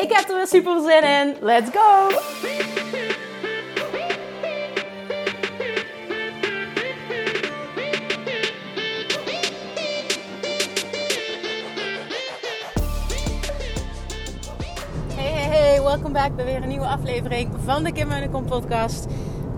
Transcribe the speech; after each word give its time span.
Ik 0.00 0.12
heb 0.12 0.28
er 0.28 0.36
weer 0.36 0.46
super 0.46 0.80
zin 0.80 1.02
in. 1.02 1.36
Let's 1.40 1.70
go! 1.70 2.08
Hey, 15.14 15.32
hey, 15.32 15.48
hey. 15.48 15.82
Welkom 15.82 16.12
back 16.12 16.36
bij 16.36 16.44
weer 16.44 16.62
een 16.62 16.68
nieuwe 16.68 16.86
aflevering 16.86 17.48
van 17.64 17.84
de 17.84 17.92
Kim 17.92 18.08
Kom 18.30 18.44
podcast. 18.44 19.06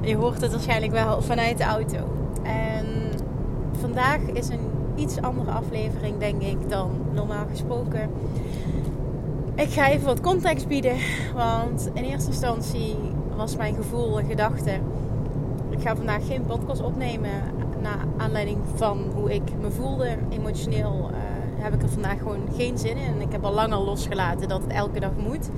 Je 0.00 0.16
hoort 0.16 0.40
het 0.40 0.50
waarschijnlijk 0.50 0.92
wel 0.92 1.22
vanuit 1.22 1.58
de 1.58 1.64
auto. 1.64 2.28
En 2.42 2.86
vandaag 3.80 4.20
is 4.20 4.48
een 4.48 4.70
iets 4.96 5.20
andere 5.20 5.50
aflevering, 5.50 6.18
denk 6.18 6.42
ik, 6.42 6.70
dan 6.70 6.90
normaal 7.12 7.46
gesproken. 7.50 8.10
Ik 9.54 9.70
ga 9.70 9.88
even 9.88 10.06
wat 10.06 10.20
context 10.20 10.68
bieden, 10.68 10.96
want 11.34 11.90
in 11.94 12.04
eerste 12.04 12.30
instantie 12.30 12.96
was 13.36 13.56
mijn 13.56 13.74
gevoel 13.74 14.18
en 14.18 14.26
gedachte. 14.26 14.70
Ik 15.70 15.80
ga 15.80 15.96
vandaag 15.96 16.26
geen 16.26 16.42
podcast 16.46 16.82
opnemen 16.82 17.30
naar 17.80 18.04
aanleiding 18.16 18.58
van 18.74 18.98
hoe 19.14 19.34
ik 19.34 19.42
me 19.60 19.70
voelde. 19.70 20.16
Emotioneel 20.30 21.10
uh, 21.10 21.16
heb 21.62 21.74
ik 21.74 21.82
er 21.82 21.88
vandaag 21.88 22.18
gewoon 22.18 22.48
geen 22.56 22.78
zin 22.78 22.96
in. 22.96 23.20
Ik 23.20 23.32
heb 23.32 23.44
al 23.44 23.52
lang 23.52 23.72
al 23.72 23.84
losgelaten 23.84 24.48
dat 24.48 24.62
het 24.62 24.72
elke 24.72 25.00
dag 25.00 25.16
moet. 25.16 25.50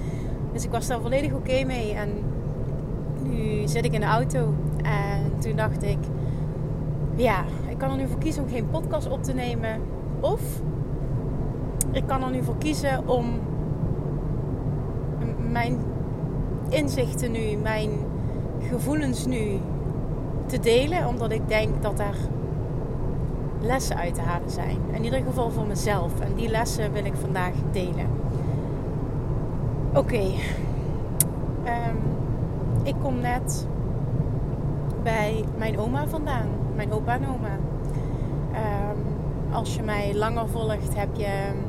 Dus 0.53 0.65
ik 0.65 0.71
was 0.71 0.87
daar 0.87 1.01
volledig 1.01 1.33
oké 1.33 1.65
mee. 1.65 1.93
En 1.93 2.11
nu 3.23 3.69
zit 3.69 3.85
ik 3.85 3.93
in 3.93 4.01
de 4.01 4.07
auto 4.07 4.55
en 4.83 5.33
toen 5.39 5.57
dacht 5.57 5.83
ik, 5.83 5.99
ja, 7.15 7.45
ik 7.69 7.79
kan 7.79 7.91
er 7.91 7.97
nu 7.97 8.09
voor 8.09 8.19
kiezen 8.19 8.43
om 8.43 8.49
geen 8.49 8.71
podcast 8.71 9.09
op 9.09 9.23
te 9.23 9.33
nemen. 9.33 9.81
Of 10.21 10.41
ik 11.93 12.07
kan 12.07 12.23
er 12.23 12.31
nu 12.31 12.43
voor 12.43 12.59
kiezen 12.59 13.09
om 13.09 13.53
mijn 15.55 15.79
inzichten 16.69 17.33
nu, 17.33 17.57
mijn 17.57 17.91
gevoelens 18.61 19.27
nu 19.27 19.61
te 20.47 20.59
delen. 20.59 21.07
Omdat 21.07 21.33
ik 21.33 21.49
denk 21.49 21.83
dat 21.83 21.99
er 21.99 22.17
lessen 23.61 23.97
uit 23.97 24.15
te 24.15 24.21
halen 24.21 24.51
zijn. 24.51 24.79
In 24.93 25.05
ieder 25.05 25.23
geval 25.23 25.51
voor 25.51 25.67
mezelf. 25.67 26.21
En 26.21 26.35
die 26.35 26.49
lessen 26.49 26.93
wil 26.93 27.05
ik 27.05 27.15
vandaag 27.15 27.53
delen. 27.73 28.07
Oké. 29.95 30.23
Um, 31.65 31.99
ik 32.83 32.95
kom 33.03 33.21
net 33.21 33.67
bij 35.03 35.45
mijn 35.57 35.79
oma 35.79 36.07
vandaan. 36.07 36.49
Mijn 36.75 36.93
opa 36.93 37.15
en 37.15 37.29
oma. 37.29 37.59
Um, 38.53 38.99
als 39.53 39.75
je 39.75 39.83
mij 39.83 40.15
langer 40.15 40.49
volgt, 40.49 40.97
heb 40.97 41.09
je, 41.17 41.27
heb 41.27 41.64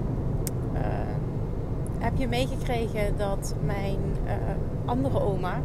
je 2.17 2.27
meegekregen 2.27 3.17
dat 3.17 3.55
mijn 3.65 3.99
uh, 4.26 4.31
andere 4.86 5.21
oma 5.21 5.61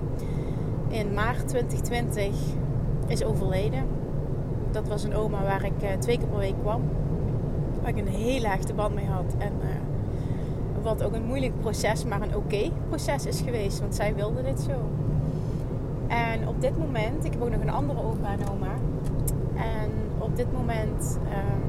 in 0.89 1.15
maart 1.15 1.49
2020 1.49 2.35
is 3.07 3.25
overleden. 3.25 3.85
Dat 4.71 4.89
was 4.89 5.05
een 5.05 5.15
oma 5.15 5.43
waar 5.43 5.65
ik 5.65 5.83
uh, 5.83 5.89
twee 5.99 6.19
keer 6.19 6.27
per 6.27 6.39
week 6.39 6.61
kwam. 6.61 6.83
Waar 7.81 7.91
ik 7.91 7.99
een 7.99 8.07
hele 8.07 8.47
hechte 8.47 8.75
band 8.75 8.95
mee 8.95 9.07
had. 9.07 9.35
En 9.39 9.53
wat 10.83 11.03
ook 11.03 11.15
een 11.15 11.25
moeilijk 11.25 11.61
proces, 11.61 12.05
maar 12.05 12.23
een 12.23 12.37
oké 12.37 12.71
proces 12.89 13.27
is 13.27 13.41
geweest. 13.41 13.81
Want 13.81 13.95
zij 13.95 14.15
wilde 14.15 14.43
dit 14.43 14.61
zo. 14.61 14.73
En 16.07 16.49
op 16.49 16.61
dit 16.61 16.79
moment, 16.79 17.25
ik 17.25 17.33
heb 17.33 17.43
ook 17.43 17.51
nog 17.51 17.61
een 17.61 17.71
andere 17.71 18.03
opa 18.03 18.33
en 18.33 18.49
oma. 18.53 18.75
En 19.55 19.91
op 20.19 20.37
dit 20.37 20.53
moment 20.53 21.19
um, 21.25 21.61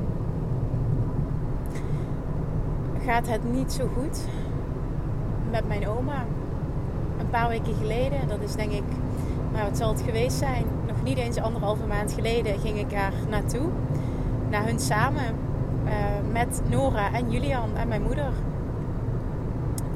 gaat 3.06 3.28
het 3.28 3.52
niet 3.52 3.72
zo 3.72 3.88
goed 3.98 4.26
met 5.52 5.68
mijn 5.68 5.88
oma. 5.88 6.26
Een 7.20 7.30
paar 7.30 7.50
weken 7.50 7.76
geleden, 7.76 8.28
dat 8.28 8.42
is 8.42 8.56
denk 8.56 8.72
ik, 8.72 8.84
nou 9.52 9.66
wat 9.66 9.78
zal 9.78 9.90
het 9.90 10.02
geweest 10.02 10.38
zijn? 10.38 10.66
Nog 10.88 11.04
niet 11.04 11.18
eens 11.18 11.38
anderhalve 11.38 11.86
maand 11.86 12.14
geleden 12.14 12.60
ging 12.60 12.80
ik 12.80 12.90
daar 12.90 13.14
naartoe. 13.30 13.70
Naar 14.50 14.66
hun 14.66 14.80
samen. 14.80 15.36
Uh, 15.86 15.92
met 16.32 16.62
Nora 16.70 17.14
en 17.14 17.32
Julian 17.32 17.78
en 17.78 17.88
mijn 17.88 18.02
moeder 18.02 18.32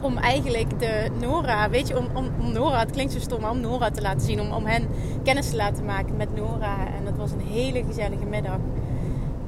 om 0.05 0.17
eigenlijk 0.17 0.79
de 0.79 1.09
Nora, 1.19 1.69
weet 1.69 1.87
je, 1.87 1.97
om, 1.97 2.07
om, 2.13 2.29
om, 2.39 2.51
Nora, 2.51 2.79
het 2.79 2.91
klinkt 2.91 3.13
zo 3.13 3.19
stom, 3.19 3.43
om 3.43 3.59
Nora 3.59 3.91
te 3.91 4.01
laten 4.01 4.21
zien, 4.21 4.41
om, 4.41 4.51
om 4.51 4.65
hen 4.65 4.87
kennis 5.23 5.49
te 5.49 5.55
laten 5.55 5.85
maken 5.85 6.15
met 6.15 6.35
Nora. 6.35 6.77
En 6.97 7.05
dat 7.05 7.17
was 7.17 7.31
een 7.31 7.47
hele 7.47 7.83
gezellige 7.83 8.25
middag. 8.25 8.59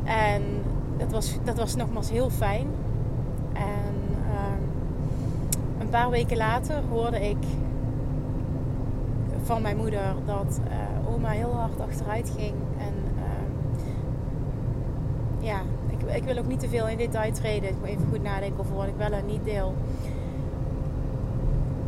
En 0.04 0.44
dat 0.98 1.12
was, 1.12 1.38
dat 1.44 1.58
was 1.58 1.76
nogmaals 1.76 2.10
heel 2.10 2.30
fijn. 2.30 2.68
En 3.54 3.94
um, 4.20 5.77
een 5.88 5.94
paar 5.94 6.10
weken 6.10 6.38
later 6.38 6.82
hoorde 6.90 7.30
ik 7.30 7.38
van 9.44 9.62
mijn 9.62 9.78
moeder 9.78 10.16
dat 10.26 10.60
uh, 10.68 11.14
oma 11.14 11.30
heel 11.30 11.54
hard 11.54 11.80
achteruit 11.80 12.32
ging. 12.38 12.54
En 12.78 12.94
uh, 13.16 13.24
ja, 15.48 15.62
ik, 15.90 16.16
ik, 16.16 16.24
wil 16.24 16.38
ook 16.38 16.48
niet 16.48 16.60
te 16.60 16.70
veel 16.70 16.88
in 16.88 16.98
detail 16.98 17.32
treden. 17.32 17.70
Ik 17.70 17.76
moet 17.80 17.88
even 17.88 18.08
goed 18.10 18.24
nadenken 18.24 18.60
over 18.60 18.76
wat 18.76 18.88
ik 18.88 18.96
wel 18.98 19.12
en 19.12 19.26
niet 19.26 19.44
deel. 19.44 19.76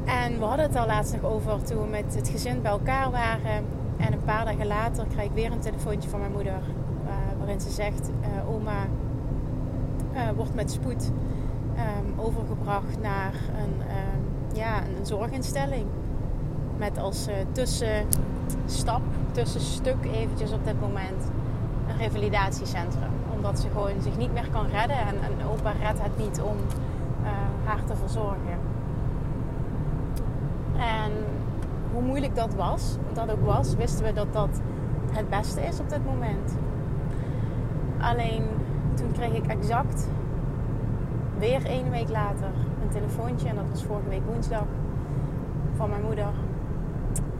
En 0.05 0.39
we 0.39 0.45
hadden 0.45 0.65
het 0.65 0.75
al 0.75 0.85
laatst 0.85 1.13
nog 1.13 1.31
over 1.31 1.63
toen 1.63 1.81
we 1.81 1.87
met 1.89 2.15
het 2.15 2.29
gezin 2.29 2.61
bij 2.61 2.71
elkaar 2.71 3.11
waren. 3.11 3.65
En 3.97 4.13
een 4.13 4.23
paar 4.25 4.45
dagen 4.45 4.67
later 4.67 5.05
krijg 5.07 5.27
ik 5.27 5.35
weer 5.35 5.51
een 5.51 5.59
telefoontje 5.59 6.09
van 6.09 6.19
mijn 6.19 6.31
moeder. 6.31 6.59
Uh, 7.05 7.11
waarin 7.37 7.61
ze 7.61 7.69
zegt: 7.69 8.09
uh, 8.21 8.49
Oma 8.53 8.87
wordt 10.35 10.55
met 10.55 10.71
spoed 10.71 11.11
um, 11.79 12.19
overgebracht 12.19 13.01
naar 13.01 13.33
een, 13.33 13.81
um, 13.81 14.55
ja, 14.57 14.77
een 14.77 15.05
zorginstelling. 15.05 15.85
Met 16.77 16.97
als 16.97 17.27
tussenstap, 17.51 19.01
tussenstuk 19.31 20.05
eventjes 20.13 20.51
op 20.51 20.65
dit 20.65 20.79
moment 20.79 21.31
een 21.89 21.97
revalidatiecentrum. 21.97 23.11
Omdat 23.35 23.59
ze 23.59 23.67
gewoon 23.69 24.01
zich 24.01 24.17
niet 24.17 24.33
meer 24.33 24.49
kan 24.51 24.65
redden. 24.65 24.97
En, 24.97 25.15
en 25.21 25.47
opa 25.51 25.71
redt 25.71 26.01
het 26.01 26.17
niet 26.17 26.41
om 26.41 26.57
haar 27.63 27.83
te 27.85 27.95
verzorgen. 27.95 28.59
En 30.77 31.11
hoe 31.93 32.01
moeilijk 32.01 32.35
dat 32.35 32.55
was, 32.55 32.97
dat 33.13 33.31
ook 33.31 33.45
was, 33.45 33.75
wisten 33.75 34.05
we 34.05 34.13
dat 34.13 34.33
dat 34.33 34.61
het 35.11 35.29
beste 35.29 35.61
is 35.61 35.79
op 35.79 35.89
dit 35.89 36.05
moment. 36.05 36.55
Alleen 37.97 38.43
toen 38.93 39.11
kreeg 39.11 39.33
ik 39.33 39.47
exact 39.47 40.07
weer 41.39 41.65
één 41.65 41.89
week 41.89 42.09
later 42.09 42.49
een 42.81 42.89
telefoontje, 42.89 43.47
en 43.47 43.55
dat 43.55 43.65
was 43.71 43.83
vorige 43.83 44.09
week 44.09 44.25
woensdag, 44.25 44.65
van 45.75 45.89
mijn 45.89 46.03
moeder, 46.03 46.33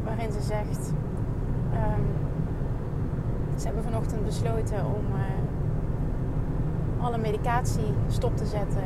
waarin 0.04 0.32
ze 0.32 0.42
zegt: 0.42 0.94
um, 1.74 2.06
Ze 3.58 3.66
hebben 3.66 3.84
vanochtend 3.84 4.26
besloten 4.26 4.85
om 4.85 5.06
uh, 5.16 7.06
alle 7.06 7.18
medicatie 7.18 7.94
stop 8.08 8.38
te 8.38 8.46
zetten 8.46 8.84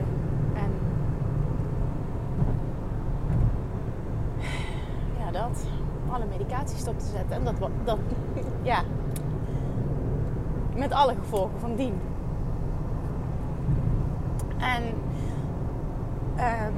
dat. 5.33 5.65
Alle 6.09 6.25
medicatie 6.25 6.77
stop 6.77 6.99
te 6.99 7.05
zetten. 7.05 7.35
En 7.35 7.43
dat, 7.43 7.69
dat 7.83 7.97
ja, 8.71 8.83
met 10.75 10.91
alle 10.91 11.15
gevolgen 11.15 11.59
van 11.59 11.75
dien. 11.75 11.93
En 14.57 14.83
um, 16.37 16.73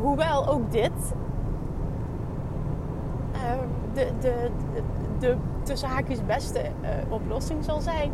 hoewel 0.00 0.48
ook 0.48 0.72
dit 0.72 1.14
uh, 3.34 3.40
de, 3.94 4.10
de, 4.20 4.50
de, 4.74 4.82
de 5.18 5.36
tussen 5.62 5.88
haakjes 5.88 6.26
beste 6.26 6.60
uh, 6.60 6.88
oplossing 7.08 7.64
zal 7.64 7.80
zijn. 7.80 8.12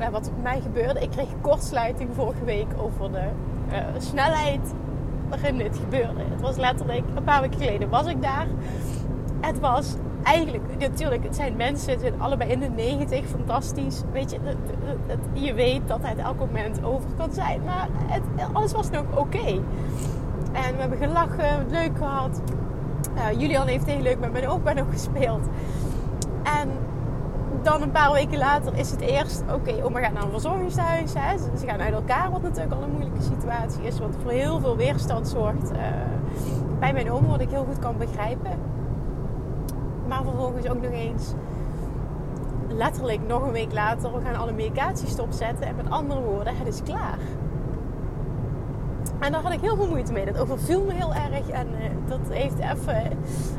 Uh, 0.00 0.08
wat 0.08 0.30
mij 0.42 0.60
gebeurde, 0.60 1.00
ik 1.00 1.10
kreeg 1.10 1.28
kortsluiting 1.40 2.10
vorige 2.14 2.44
week 2.44 2.66
over 2.76 3.12
de 3.12 3.28
uh, 3.72 3.78
snelheid 3.98 4.74
waarin 5.28 5.58
dit 5.58 5.78
gebeurde. 5.78 6.20
Het 6.30 6.40
was 6.40 6.56
letterlijk 6.56 7.04
een 7.14 7.24
paar 7.24 7.40
weken 7.40 7.58
geleden 7.58 7.88
was 7.88 8.06
ik 8.06 8.22
daar. 8.22 8.46
Het 9.40 9.60
was 9.60 9.94
eigenlijk, 10.22 10.78
natuurlijk, 10.78 11.24
het 11.24 11.34
zijn 11.34 11.56
mensen, 11.56 11.90
het 11.90 12.00
zijn 12.00 12.20
allebei 12.20 12.50
in 12.50 12.60
de 12.60 12.68
90, 12.68 13.26
fantastisch. 13.26 14.02
Weet 14.12 14.30
je, 14.30 14.38
je 15.32 15.54
weet 15.54 15.88
dat 15.88 15.98
het 16.02 16.18
elk 16.18 16.38
moment 16.38 16.84
over 16.84 17.08
kan 17.16 17.32
zijn, 17.32 17.60
maar 17.64 17.88
alles 18.52 18.72
was 18.72 18.90
nog 18.90 19.04
oké. 19.14 19.60
En 20.52 20.74
we 20.74 20.80
hebben 20.80 20.98
gelachen, 20.98 21.66
leuk 21.70 21.96
gehad. 21.96 22.40
Uh, 23.14 23.40
Julian 23.40 23.66
heeft 23.66 23.86
heel 23.86 24.00
leuk 24.00 24.18
met 24.18 24.32
mijn 24.32 24.48
opa 24.48 24.72
nog 24.72 24.86
gespeeld. 24.90 25.46
En 26.60 26.70
dan 27.62 27.82
een 27.82 27.90
paar 27.90 28.12
weken 28.12 28.38
later 28.38 28.74
is 28.74 28.90
het 28.90 29.00
eerst... 29.00 29.42
Oké, 29.52 29.84
oma 29.84 30.00
gaat 30.00 30.12
naar 30.12 30.22
een 30.22 30.30
verzorgingshuis. 30.30 31.12
Hè. 31.18 31.38
Ze 31.58 31.66
gaan 31.66 31.80
uit 31.80 31.94
elkaar, 31.94 32.30
wat 32.30 32.42
natuurlijk 32.42 32.74
al 32.74 32.82
een 32.82 32.90
moeilijke 32.90 33.22
situatie 33.22 33.82
is. 33.82 33.98
Wat 33.98 34.16
voor 34.22 34.30
heel 34.30 34.60
veel 34.60 34.76
weerstand 34.76 35.28
zorgt 35.28 35.72
uh, 35.72 35.78
bij 36.78 36.92
mijn 36.92 37.10
oma. 37.10 37.26
Wat 37.26 37.40
ik 37.40 37.50
heel 37.50 37.64
goed 37.64 37.78
kan 37.78 37.96
begrijpen. 37.98 38.50
Maar 40.12 40.24
vervolgens 40.24 40.68
ook 40.68 40.82
nog 40.82 40.92
eens... 40.92 41.32
Letterlijk 42.68 43.20
nog 43.26 43.42
een 43.42 43.52
week 43.52 43.72
later, 43.72 44.12
we 44.12 44.20
gaan 44.24 44.34
alle 44.34 44.52
medicatie 44.52 45.08
stopzetten. 45.08 45.66
En 45.66 45.76
met 45.76 45.90
andere 45.90 46.20
woorden, 46.20 46.56
het 46.56 46.66
is 46.66 46.82
klaar. 46.82 47.18
En 49.18 49.32
daar 49.32 49.42
had 49.42 49.52
ik 49.52 49.60
heel 49.60 49.76
veel 49.76 49.88
moeite 49.88 50.12
mee. 50.12 50.24
Dat 50.24 50.38
overviel 50.38 50.84
me 50.84 50.92
heel 50.92 51.14
erg. 51.14 51.48
En 51.48 51.66
uh, 51.68 52.08
dat 52.08 52.20
heeft 52.28 52.58
even. 52.58 53.04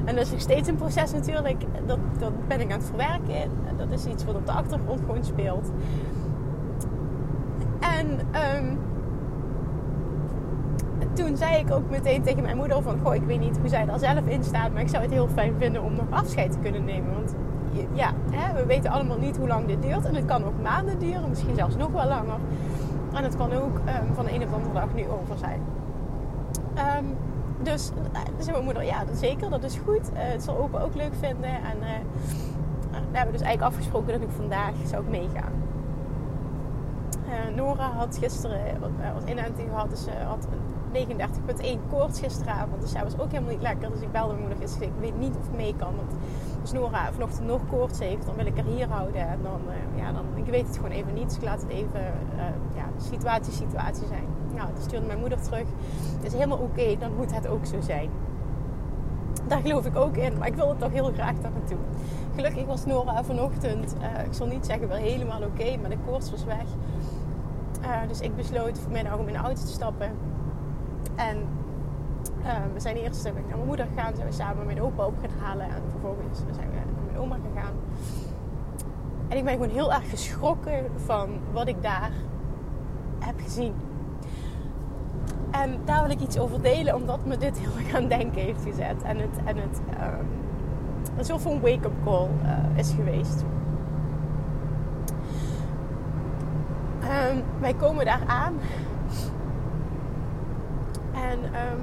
En 0.06 0.16
dat 0.16 0.26
is 0.26 0.32
nog 0.32 0.40
steeds 0.40 0.68
een 0.68 0.76
proces 0.76 1.12
natuurlijk. 1.12 1.64
Dat, 1.86 2.00
dat 2.20 2.48
ben 2.48 2.62
ik 2.62 2.72
aan 2.72 2.78
het 2.78 2.88
verwerken. 2.88 3.42
En 3.42 3.78
dat 3.78 3.92
is 3.92 4.06
iets 4.06 4.26
wat 4.26 4.36
op 4.36 4.46
de 4.46 4.52
achtergrond 4.52 5.00
gewoon 5.00 5.24
speelt. 5.24 5.72
En 7.80 8.20
um, 8.56 8.78
toen 11.14 11.38
zei 11.38 11.58
ik 11.58 11.72
ook 11.72 11.90
meteen 11.90 12.22
tegen 12.22 12.42
mijn 12.42 12.58
moeder 12.58 12.82
van... 12.82 13.00
Goh, 13.04 13.16
ik 13.16 13.24
weet 13.24 13.40
niet 13.40 13.58
hoe 13.58 13.70
zij 13.70 13.86
daar 13.86 14.00
zelf 14.00 14.26
in 14.26 14.44
staat. 14.44 14.72
Maar 14.72 14.82
ik 14.82 14.90
zou 14.90 15.04
het 15.04 15.12
heel 15.12 15.28
fijn 15.28 15.54
vinden 15.58 15.84
om 15.84 15.96
nog 15.96 16.06
afscheid 16.10 16.52
te 16.52 16.58
kunnen 16.60 16.86
nemen. 16.86 17.14
Want 17.14 17.36
ja, 17.94 18.12
hè, 18.32 18.54
we 18.54 18.66
weten 18.66 18.92
allemaal 18.92 19.18
niet 19.18 19.38
hoe 19.38 19.48
lang 19.48 19.68
dit 19.68 19.82
duurt. 19.82 20.06
En 20.06 20.16
het 20.16 20.26
kan 20.26 20.46
ook 20.46 20.62
maanden 20.62 21.00
duren. 21.00 21.30
Misschien 21.30 21.56
zelfs 21.56 21.76
nog 21.76 21.92
wel 21.92 22.08
langer. 22.08 22.38
En 23.14 23.24
het 23.24 23.38
kan 23.38 23.54
ook 23.54 23.78
um, 23.78 24.14
van 24.14 24.26
de 24.26 24.34
een 24.34 24.40
de 24.40 24.46
andere 24.46 24.74
dag 24.74 24.94
nu 24.94 25.06
over 25.08 25.38
zijn. 25.38 25.62
Um, 27.00 27.18
dus 27.62 27.92
uh, 28.14 28.20
zei 28.38 28.52
mijn 28.52 28.64
moeder, 28.64 28.84
ja 28.84 29.04
zeker, 29.14 29.50
dat 29.50 29.64
is 29.64 29.78
goed. 29.86 30.12
Uh, 30.12 30.18
het 30.18 30.44
zal 30.44 30.58
opa 30.58 30.80
ook 30.80 30.96
leuk 30.96 31.14
vinden. 31.20 31.50
En 31.50 31.78
uh, 31.80 31.88
we 32.92 33.18
hebben 33.18 33.34
dus 33.34 33.42
eigenlijk 33.42 33.62
afgesproken 33.62 34.14
dat 34.14 34.22
ik 34.22 34.36
vandaag 34.36 34.74
zou 34.86 35.04
meegaan. 35.10 35.52
Nora 37.56 37.92
had 37.92 38.18
gisteren 38.18 38.60
wat 39.14 39.30
inenting 39.30 39.70
gehad. 39.70 39.90
Dus 39.90 40.04
ze 40.04 40.12
had 40.28 40.48
39,1 40.94 41.90
koorts 41.90 42.20
gisteravond. 42.20 42.82
Dus 42.82 42.92
zij 42.92 43.04
was 43.04 43.18
ook 43.18 43.32
helemaal 43.32 43.52
niet 43.52 43.62
lekker. 43.62 43.92
Dus 43.92 44.02
ik 44.02 44.12
belde 44.12 44.34
mijn 44.34 44.40
moeder 44.40 44.58
gisteren. 44.58 44.88
Ik 44.88 44.94
weet 45.00 45.20
niet 45.20 45.36
of 45.40 45.48
ik 45.48 45.56
mee 45.56 45.76
kan. 45.76 45.96
Want 45.96 46.12
als 46.62 46.72
Nora 46.72 47.12
vanochtend 47.12 47.48
nog 47.48 47.62
koorts 47.70 48.00
heeft, 48.00 48.26
dan 48.26 48.36
wil 48.36 48.46
ik 48.46 48.56
haar 48.56 48.66
hier 48.66 48.88
houden. 48.88 49.28
En 49.28 49.40
dan, 49.44 49.62
uh, 49.68 50.02
ja, 50.02 50.12
dan, 50.12 50.26
ik 50.36 50.46
weet 50.46 50.68
het 50.68 50.76
gewoon 50.76 50.92
even 50.92 51.14
niet. 51.14 51.28
Dus 51.28 51.38
ik 51.38 51.44
laat 51.44 51.62
het 51.62 51.70
even 51.70 52.02
uh, 52.36 52.44
ja, 52.76 52.86
situatie, 52.98 53.54
situatie 53.54 54.08
zijn. 54.08 54.26
Nou, 54.56 54.68
toen 54.74 54.84
stuurde 54.84 55.06
mijn 55.06 55.20
moeder 55.20 55.42
terug. 55.42 55.68
Het 56.16 56.24
is 56.26 56.34
helemaal 56.34 56.58
oké, 56.58 56.98
dan 57.00 57.16
moet 57.16 57.36
het 57.36 57.48
ook 57.48 57.66
zo 57.66 57.82
zijn. 57.82 58.10
Daar 59.48 59.62
geloof 59.62 59.86
ik 59.86 59.96
ook 59.96 60.18
in, 60.18 60.38
maar 60.38 60.48
ik 60.48 60.56
wil 60.56 60.70
het 60.70 60.80
toch 60.80 60.92
heel 60.92 61.12
graag 61.14 61.40
daar 61.42 61.52
naartoe. 61.52 61.78
Gelukkig 62.36 62.66
was 62.66 62.86
Nora 62.86 63.24
vanochtend, 63.24 63.96
uh, 64.02 64.26
ik 64.26 64.34
zal 64.34 64.48
niet 64.48 64.66
zeggen 64.66 64.88
wel 64.88 64.98
helemaal 64.98 65.42
oké, 65.42 65.78
maar 65.78 65.90
de 65.90 65.98
koorts 66.06 66.32
was 66.32 66.44
weg. 66.44 66.66
dus 68.08 68.20
ik 68.20 68.36
besloot 68.36 68.80
vanmiddag 68.80 69.18
om 69.18 69.28
in 69.28 69.34
de 69.34 69.40
auto 69.40 69.62
te 69.62 69.68
stappen 69.68 70.12
en 71.16 71.38
uh, 72.42 72.52
we 72.74 72.80
zijn 72.80 72.96
eerst 72.96 73.24
naar 73.24 73.34
mijn 73.34 73.66
moeder 73.66 73.86
gegaan. 73.86 74.16
Zijn 74.16 74.28
we 74.28 74.34
samen 74.34 74.66
mijn 74.66 74.82
opa 74.82 75.06
op 75.06 75.16
gaan 75.22 75.40
halen. 75.40 75.66
En 75.66 75.82
vervolgens 75.90 76.38
zijn 76.38 76.70
we 76.70 76.76
naar 76.76 76.86
mijn 77.06 77.18
oma 77.18 77.36
gegaan. 77.36 77.74
En 79.28 79.38
ik 79.38 79.44
ben 79.44 79.54
gewoon 79.54 79.70
heel 79.70 79.94
erg 79.94 80.10
geschrokken 80.10 80.86
van 80.96 81.30
wat 81.52 81.68
ik 81.68 81.82
daar 81.82 82.12
heb 83.20 83.40
gezien. 83.40 83.74
En 85.52 85.80
daar 85.86 86.02
wil 86.02 86.12
ik 86.12 86.20
iets 86.20 86.40
over 86.40 86.62
delen, 86.62 86.96
omdat 86.96 87.26
me 87.26 87.38
dit 87.38 87.60
heel 87.60 87.78
erg 87.78 87.96
aan 87.96 88.08
denken 88.08 88.42
heeft 88.42 88.64
gezet. 88.64 89.04
En 89.04 89.18
het, 89.18 89.38
en 89.46 89.58
het 89.58 89.82
um, 91.32 91.52
een 91.52 91.62
wake-up 91.62 91.94
call 92.04 92.28
uh, 92.44 92.78
is 92.78 92.92
geweest. 92.92 93.46
Um, 97.04 97.44
wij 97.60 97.74
komen 97.74 98.06
daar 98.06 98.24
aan 98.28 98.54
en 101.34 101.44
um, 101.44 101.82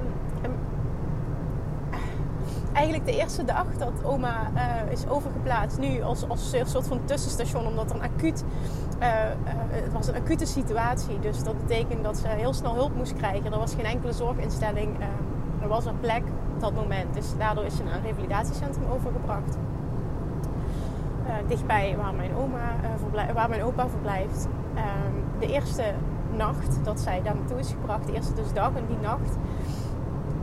eigenlijk 2.73 3.05
de 3.05 3.17
eerste 3.17 3.45
dag 3.45 3.65
dat 3.77 4.03
oma 4.03 4.51
uh, 4.55 4.91
is 4.91 5.07
overgeplaatst, 5.07 5.79
nu 5.79 6.01
als, 6.01 6.29
als 6.29 6.53
een 6.53 6.65
soort 6.65 6.87
van 6.87 6.99
tussenstation, 7.05 7.67
omdat 7.67 7.91
een 7.91 8.01
acuut, 8.01 8.43
uh, 8.99 9.07
uh, 9.07 9.13
het 9.67 9.93
was 9.93 10.07
een 10.07 10.15
acute 10.15 10.45
situatie. 10.45 11.19
Dus 11.19 11.43
dat 11.43 11.57
betekent 11.67 12.03
dat 12.03 12.17
ze 12.17 12.27
heel 12.27 12.53
snel 12.53 12.73
hulp 12.73 12.95
moest 12.95 13.13
krijgen. 13.13 13.51
Er 13.51 13.59
was 13.59 13.75
geen 13.75 13.85
enkele 13.85 14.13
zorginstelling, 14.13 14.95
er 15.61 15.67
was 15.67 15.85
een 15.85 15.99
plek 15.99 16.23
op 16.53 16.59
dat 16.59 16.73
moment. 16.73 17.13
Dus 17.13 17.37
daardoor 17.37 17.65
is 17.65 17.75
ze 17.75 17.83
naar 17.83 17.95
een 17.95 18.03
revalidatiecentrum 18.03 18.85
overgebracht. 18.91 19.57
dichtbij 21.47 21.95
waar 21.97 22.13
mijn, 22.13 22.35
oma, 22.35 22.75
waar 23.33 23.49
mijn 23.49 23.63
opa 23.63 23.87
verblijft. 23.89 24.47
Um, 24.75 25.39
de 25.39 25.47
eerste 25.47 25.83
nacht 26.37 26.79
dat 26.83 26.99
zij 26.99 27.21
daar 27.21 27.35
naartoe 27.35 27.59
is 27.59 27.69
gebracht, 27.69 28.07
de 28.07 28.13
eerste 28.13 28.33
dus 28.33 28.53
dag 28.53 28.71
en 28.75 28.85
die 28.87 28.97
nacht, 29.01 29.37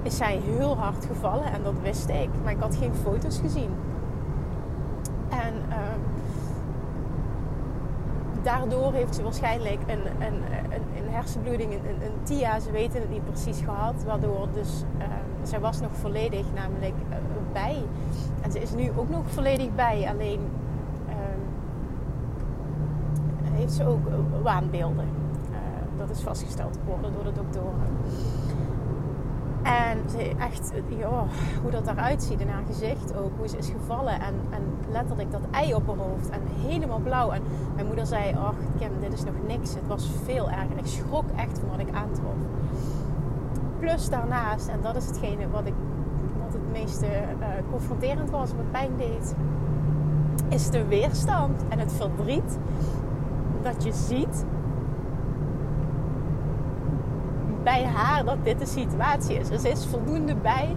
is 0.03 0.17
zij 0.17 0.41
heel 0.45 0.77
hard 0.77 1.05
gevallen 1.05 1.53
en 1.53 1.63
dat 1.63 1.81
wist 1.83 2.09
ik. 2.09 2.29
Maar 2.43 2.53
ik 2.53 2.61
had 2.61 2.77
geen 2.77 2.95
foto's 2.95 3.39
gezien. 3.39 3.71
En 5.29 5.55
uh, 5.69 5.77
daardoor 8.43 8.93
heeft 8.93 9.15
ze 9.15 9.23
waarschijnlijk 9.23 9.81
een, 9.87 10.07
een, 10.27 10.43
een, 10.97 11.09
hersenbloeding, 11.11 11.73
een, 11.73 12.03
een, 12.03 12.23
TIA, 12.23 12.61
ze 12.61 12.71
weten 12.71 13.01
het 13.01 13.11
niet 13.11 13.25
precies 13.25 13.61
gehad. 13.61 14.05
Waardoor 14.05 14.49
dus, 14.53 14.85
uh, 14.99 15.05
zij 15.43 15.61
was 15.61 15.81
nog 15.81 15.91
volledig 15.93 16.47
namelijk 16.55 16.95
uh, 17.11 17.17
bij. 17.53 17.83
En 18.41 18.53
ze 18.53 18.61
is 18.61 18.75
nu 18.75 18.91
ook 18.97 19.09
nog 19.09 19.23
volledig 19.27 19.75
bij, 19.75 20.09
alleen 20.09 20.41
ehm, 21.09 21.41
heeft 23.55 23.73
ze 23.73 23.87
ook 23.87 24.09
waanbeelden 24.43 25.09
is 26.11 26.21
vastgesteld 26.21 26.79
geworden 26.85 27.13
door 27.13 27.25
de 27.25 27.33
doktoren. 27.33 27.87
En 29.63 29.99
echt, 30.39 30.73
ja, 30.99 31.25
hoe 31.63 31.71
dat 31.71 31.87
eruit 31.87 32.23
ziet 32.23 32.41
in 32.41 32.49
haar 32.49 32.63
gezicht 32.67 33.17
ook. 33.17 33.31
Hoe 33.39 33.49
ze 33.49 33.57
is 33.57 33.69
gevallen 33.69 34.21
en, 34.21 34.35
en 34.51 34.63
letterlijk 34.91 35.31
dat 35.31 35.41
ei 35.51 35.75
op 35.75 35.87
haar 35.87 35.97
hoofd. 35.97 36.31
En 36.31 36.41
helemaal 36.67 36.99
blauw. 36.99 37.31
En 37.31 37.43
mijn 37.75 37.87
moeder 37.87 38.07
zei, 38.07 38.35
ach 38.35 38.55
Kim, 38.79 38.91
dit 39.01 39.13
is 39.13 39.25
nog 39.25 39.35
niks. 39.47 39.75
Het 39.75 39.87
was 39.87 40.11
veel 40.25 40.51
erger. 40.51 40.79
Ik 40.79 40.87
schrok 40.87 41.25
echt 41.37 41.59
van 41.59 41.69
wat 41.69 41.79
ik 41.79 41.95
aantrof. 41.95 42.35
Plus 43.79 44.09
daarnaast, 44.09 44.69
en 44.69 44.79
dat 44.83 44.97
is 44.97 45.07
hetgene 45.07 45.49
wat, 45.51 45.67
ik, 45.67 45.75
wat 46.45 46.53
het 46.53 46.73
meeste 46.73 47.07
uh, 47.07 47.47
confronterend 47.71 48.31
was, 48.31 48.51
wat 48.53 48.71
pijn 48.71 48.97
deed. 48.97 49.35
Is 50.49 50.71
de 50.71 50.87
weerstand 50.87 51.63
en 51.69 51.79
het 51.79 51.93
verdriet 51.93 52.59
dat 53.63 53.85
je 53.85 53.93
ziet 53.93 54.45
bij 57.69 57.85
haar 57.85 58.25
dat 58.25 58.37
dit 58.43 58.59
de 58.59 58.67
situatie 58.67 59.37
is. 59.37 59.49
Dus 59.49 59.61
ze 59.61 59.69
is 59.69 59.87
voldoende 59.87 60.35
bij 60.35 60.77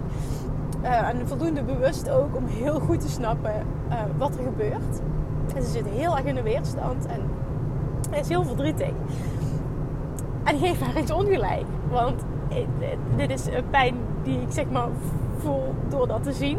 uh, 0.82 1.08
en 1.08 1.28
voldoende 1.28 1.62
bewust 1.62 2.10
ook 2.10 2.36
om 2.36 2.46
heel 2.46 2.80
goed 2.80 3.00
te 3.00 3.08
snappen 3.08 3.54
uh, 3.88 3.94
wat 4.18 4.36
er 4.36 4.42
gebeurt. 4.42 5.00
En 5.54 5.62
ze 5.62 5.70
zit 5.70 5.86
heel 5.86 6.16
erg 6.16 6.24
in 6.24 6.34
de 6.34 6.42
weerstand 6.42 7.06
en 7.06 7.20
is 8.20 8.28
heel 8.28 8.44
verdrietig. 8.44 8.92
En 10.44 10.58
geef 10.58 10.80
haar 10.80 10.98
iets 10.98 11.10
ongelijk. 11.10 11.64
Want 11.90 12.22
dit 13.16 13.30
is 13.30 13.46
een 13.46 13.70
pijn 13.70 13.94
die 14.22 14.40
ik 14.40 14.52
zeg 14.52 14.70
maar 14.70 14.88
voel 15.36 15.74
door 15.88 16.08
dat 16.08 16.22
te 16.22 16.32
zien. 16.32 16.58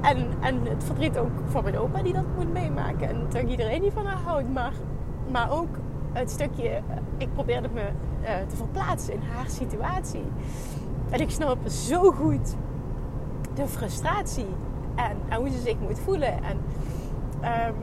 En, 0.00 0.26
en 0.40 0.60
het 0.64 0.84
verdriet 0.84 1.18
ook 1.18 1.30
van 1.46 1.62
mijn 1.62 1.78
opa 1.78 2.02
die 2.02 2.12
dat 2.12 2.24
moet 2.36 2.52
meemaken. 2.52 3.08
En 3.08 3.18
natuurlijk 3.18 3.50
iedereen 3.50 3.80
die 3.80 3.92
van 3.92 4.06
haar 4.06 4.20
houdt. 4.24 4.52
Maar, 4.52 4.72
maar 5.30 5.50
ook 5.50 5.76
het 6.12 6.30
stukje, 6.30 6.80
ik 7.16 7.32
probeerde 7.34 7.68
me 7.74 7.80
uh, 8.22 8.28
te 8.48 8.56
verplaatsen 8.56 9.14
in 9.14 9.22
haar 9.32 9.48
situatie. 9.48 10.24
En 11.10 11.20
ik 11.20 11.30
snap 11.30 11.68
zo 11.68 12.10
goed 12.10 12.56
de 13.54 13.66
frustratie 13.66 14.46
en, 14.94 15.16
en 15.28 15.38
hoe 15.38 15.50
ze 15.50 15.58
zich 15.58 15.76
moet 15.80 15.98
voelen. 15.98 16.32
En, 16.32 16.58
um, 17.68 17.74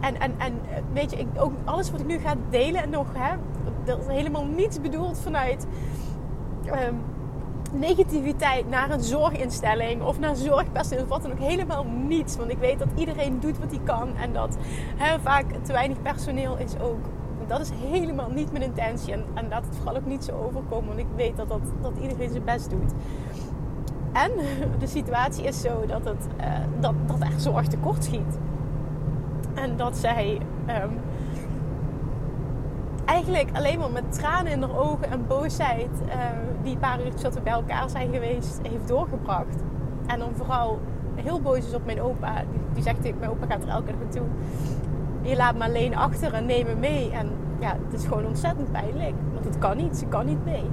en, 0.00 0.20
en, 0.20 0.32
en 0.38 0.54
weet 0.92 1.10
je, 1.10 1.16
ik, 1.16 1.26
ook 1.36 1.52
alles 1.64 1.90
wat 1.90 2.00
ik 2.00 2.06
nu 2.06 2.18
ga 2.18 2.34
delen 2.50 2.82
en 2.82 2.90
nog, 2.90 3.06
hè, 3.12 3.36
dat 3.84 3.98
is 3.98 4.06
helemaal 4.06 4.44
niets 4.44 4.80
bedoeld 4.80 5.18
vanuit 5.18 5.66
um, 6.66 7.00
negativiteit 7.72 8.68
naar 8.68 8.90
een 8.90 9.00
zorginstelling 9.00 10.02
of 10.02 10.18
naar 10.18 10.36
zorgpersoneel 10.36 11.02
of 11.02 11.08
wat 11.08 11.22
dan 11.22 11.32
ook. 11.32 11.38
Helemaal 11.38 11.84
niets. 11.84 12.36
Want 12.36 12.50
ik 12.50 12.58
weet 12.58 12.78
dat 12.78 12.88
iedereen 12.94 13.40
doet 13.40 13.58
wat 13.58 13.70
hij 13.70 13.80
kan 13.84 14.16
en 14.16 14.32
dat 14.32 14.56
hè, 14.96 15.20
vaak 15.20 15.44
te 15.62 15.72
weinig 15.72 16.02
personeel 16.02 16.56
is 16.56 16.78
ook 16.80 17.04
dat 17.58 17.60
is 17.60 17.70
helemaal 17.90 18.30
niet 18.30 18.52
mijn 18.52 18.64
intentie. 18.64 19.12
En, 19.12 19.24
en 19.34 19.48
laat 19.48 19.66
het 19.66 19.76
vooral 19.76 19.96
ook 19.96 20.06
niet 20.06 20.24
zo 20.24 20.32
overkomen. 20.32 20.86
Want 20.86 20.98
ik 20.98 21.06
weet 21.16 21.36
dat, 21.36 21.48
dat, 21.48 21.60
dat 21.80 21.92
iedereen 22.00 22.30
zijn 22.30 22.44
best 22.44 22.70
doet. 22.70 22.92
En 24.12 24.30
de 24.78 24.86
situatie 24.86 25.44
is 25.44 25.60
zo 25.60 25.86
dat, 25.86 26.04
het, 26.04 26.26
uh, 26.40 26.46
dat, 26.80 26.94
dat 27.06 27.20
er 27.20 27.40
zorg 27.40 27.66
tekort 27.66 28.04
schiet. 28.04 28.38
En 29.54 29.76
dat 29.76 29.96
zij 29.96 30.40
um, 30.68 30.98
eigenlijk 33.04 33.48
alleen 33.52 33.78
maar 33.78 33.90
met 33.90 34.12
tranen 34.12 34.52
in 34.52 34.62
haar 34.62 34.76
ogen 34.76 35.10
en 35.10 35.26
boosheid, 35.26 35.90
uh, 36.06 36.14
die 36.62 36.76
paar 36.76 37.04
uurtjes 37.04 37.22
dat 37.22 37.34
we 37.34 37.40
bij 37.40 37.52
elkaar 37.52 37.90
zijn 37.90 38.12
geweest, 38.12 38.60
heeft 38.62 38.88
doorgebracht. 38.88 39.62
En 40.06 40.18
dan 40.18 40.30
vooral 40.34 40.80
heel 41.14 41.40
boos 41.40 41.58
is 41.58 41.74
op 41.74 41.84
mijn 41.84 42.02
opa. 42.02 42.34
Die, 42.34 42.60
die 42.72 42.82
zegt, 42.82 43.18
mijn 43.18 43.30
opa 43.30 43.46
gaat 43.46 43.62
er 43.62 43.68
elke 43.68 43.86
dag 43.86 44.00
naartoe. 44.00 44.26
Je 45.22 45.36
laat 45.36 45.56
me 45.56 45.64
alleen 45.64 45.96
achter 45.96 46.34
en 46.34 46.46
neem 46.46 46.66
me 46.66 46.74
mee. 46.74 47.10
En 47.10 47.30
ja, 47.62 47.76
het 47.84 48.00
is 48.00 48.06
gewoon 48.06 48.26
ontzettend 48.26 48.72
pijnlijk. 48.72 49.14
Want 49.32 49.44
het 49.44 49.58
kan 49.58 49.76
niet, 49.76 49.96
ze 49.96 50.06
kan 50.06 50.26
niet 50.26 50.44
mee. 50.44 50.64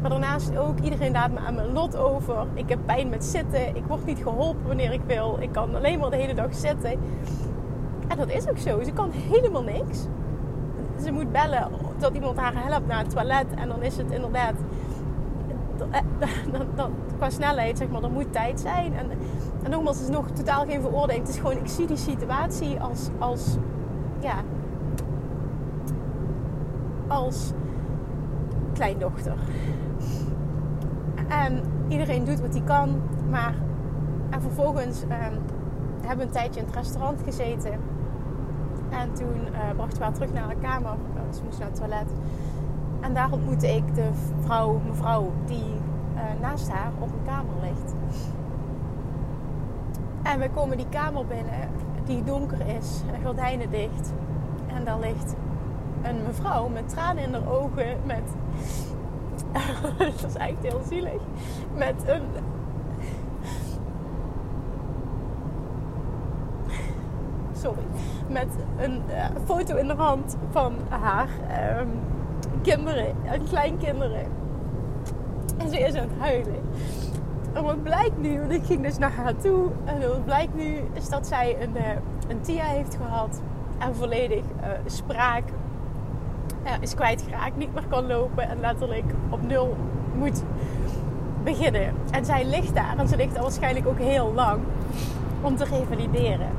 Maar 0.00 0.10
daarnaast 0.10 0.56
ook, 0.56 0.78
iedereen 0.80 1.12
laat 1.12 1.30
me 1.30 1.38
aan 1.38 1.54
mijn 1.54 1.72
lot 1.72 1.96
over. 1.96 2.46
Ik 2.54 2.68
heb 2.68 2.78
pijn 2.84 3.08
met 3.08 3.24
zitten. 3.24 3.76
Ik 3.76 3.84
word 3.86 4.04
niet 4.04 4.18
geholpen 4.18 4.66
wanneer 4.66 4.92
ik 4.92 5.00
wil. 5.06 5.36
Ik 5.40 5.52
kan 5.52 5.74
alleen 5.74 5.98
maar 5.98 6.10
de 6.10 6.16
hele 6.16 6.34
dag 6.34 6.54
zitten. 6.54 6.90
En 8.08 8.16
dat 8.16 8.28
is 8.30 8.48
ook 8.48 8.58
zo. 8.58 8.82
Ze 8.82 8.92
kan 8.92 9.10
helemaal 9.10 9.62
niks. 9.62 10.06
Ze 11.02 11.12
moet 11.12 11.32
bellen 11.32 11.68
dat 11.98 12.14
iemand 12.14 12.38
haar 12.38 12.64
helpt 12.64 12.86
naar 12.86 12.98
het 12.98 13.10
toilet. 13.10 13.46
En 13.54 13.68
dan 13.68 13.82
is 13.82 13.96
het 13.96 14.10
inderdaad... 14.10 14.54
Dan, 16.76 16.92
qua 17.16 17.30
snelheid, 17.30 17.78
zeg 17.78 17.88
maar, 17.88 18.02
er 18.02 18.10
moet 18.10 18.32
tijd 18.32 18.60
zijn. 18.60 18.94
En, 18.94 19.10
en 19.62 19.70
nogmaals, 19.70 19.98
het 19.98 20.08
is 20.08 20.14
nog 20.14 20.30
totaal 20.30 20.64
geen 20.64 20.80
veroordeling. 20.80 21.26
Het 21.26 21.34
is 21.34 21.40
gewoon, 21.40 21.56
ik 21.56 21.68
zie 21.68 21.86
die 21.86 21.96
situatie 21.96 22.80
als... 22.80 23.08
als 23.18 23.56
ja, 24.20 24.34
als 27.08 27.52
kleindochter. 28.72 29.34
En 31.28 31.62
iedereen 31.88 32.24
doet 32.24 32.40
wat 32.40 32.54
hij 32.54 32.62
kan. 32.62 33.00
Maar 33.30 33.54
en 34.30 34.42
vervolgens 34.42 35.04
uh, 35.04 35.10
hebben 36.00 36.16
we 36.16 36.22
een 36.22 36.30
tijdje 36.30 36.60
in 36.60 36.66
het 36.66 36.74
restaurant 36.74 37.22
gezeten. 37.22 37.72
En 38.90 39.12
toen 39.12 39.40
uh, 39.52 39.58
brachten 39.76 39.98
we 39.98 40.04
haar 40.04 40.12
terug 40.12 40.32
naar 40.32 40.44
haar 40.44 40.56
kamer. 40.56 40.92
Uh, 40.92 41.20
ze 41.34 41.44
moest 41.44 41.58
naar 41.58 41.68
het 41.68 41.76
toilet. 41.76 42.10
En 43.00 43.14
daar 43.14 43.32
ontmoette 43.32 43.66
ik 43.66 43.94
de 43.94 44.08
vrouw, 44.40 44.80
mevrouw 44.86 45.32
die 45.46 45.74
uh, 46.14 46.22
naast 46.40 46.70
haar 46.70 46.92
op 46.98 47.08
een 47.12 47.24
kamer 47.26 47.54
ligt. 47.62 47.94
En 50.22 50.38
we 50.38 50.50
komen 50.50 50.76
die 50.76 50.88
kamer 50.88 51.26
binnen, 51.26 51.68
die 52.04 52.24
donker 52.24 52.66
is, 52.66 53.02
en 53.12 53.24
gordijnen 53.24 53.70
dicht. 53.70 54.12
En 54.66 54.84
daar 54.84 54.98
ligt 54.98 55.34
een 56.02 56.22
mevrouw 56.26 56.68
met 56.68 56.88
tranen 56.88 57.22
in 57.22 57.32
haar 57.32 57.48
ogen, 57.50 57.96
met 58.04 58.22
dat 59.98 60.24
is 60.26 60.34
eigenlijk 60.34 60.74
heel 60.74 60.82
zielig. 60.88 61.20
Met 61.74 61.94
een. 62.06 62.22
Sorry. 67.52 67.82
Met 68.28 68.48
een 68.78 69.02
uh, 69.08 69.24
foto 69.44 69.76
in 69.76 69.86
de 69.86 69.94
hand 69.94 70.36
van 70.50 70.74
haar 70.88 71.28
um, 71.80 71.88
kinderen, 72.62 73.14
en 73.24 73.44
kleinkinderen. 73.44 74.26
En 75.56 75.70
ze 75.70 75.78
is 75.78 75.94
aan 75.94 76.08
het 76.08 76.18
huilen. 76.18 76.60
En 77.52 77.62
wat 77.62 77.82
blijkt 77.82 78.18
nu, 78.18 78.38
want 78.38 78.52
ik 78.52 78.64
ging 78.64 78.82
dus 78.82 78.98
naar 78.98 79.12
haar 79.12 79.36
toe. 79.36 79.70
En 79.84 80.08
wat 80.08 80.24
blijkt 80.24 80.54
nu 80.54 80.76
is 80.92 81.08
dat 81.08 81.26
zij 81.26 81.62
een, 81.62 81.76
uh, 81.76 81.82
een 82.28 82.40
TIA 82.40 82.64
heeft 82.64 82.94
gehad. 82.94 83.40
En 83.78 83.94
volledig 83.94 84.44
uh, 84.60 84.66
spraak 84.86 85.44
is 86.80 86.94
kwijtgeraakt, 86.94 87.56
niet 87.56 87.74
meer 87.74 87.86
kan 87.88 88.06
lopen 88.06 88.48
en 88.48 88.60
letterlijk 88.60 89.12
op 89.30 89.42
nul 89.42 89.76
moet 90.14 90.42
beginnen. 91.44 91.94
En 92.10 92.24
zij 92.24 92.44
ligt 92.44 92.74
daar 92.74 92.98
en 92.98 93.08
ze 93.08 93.16
ligt 93.16 93.34
daar 93.34 93.42
waarschijnlijk 93.42 93.86
ook 93.86 93.98
heel 93.98 94.32
lang 94.34 94.60
om 95.40 95.56
te 95.56 95.64
revalideren. 95.64 96.50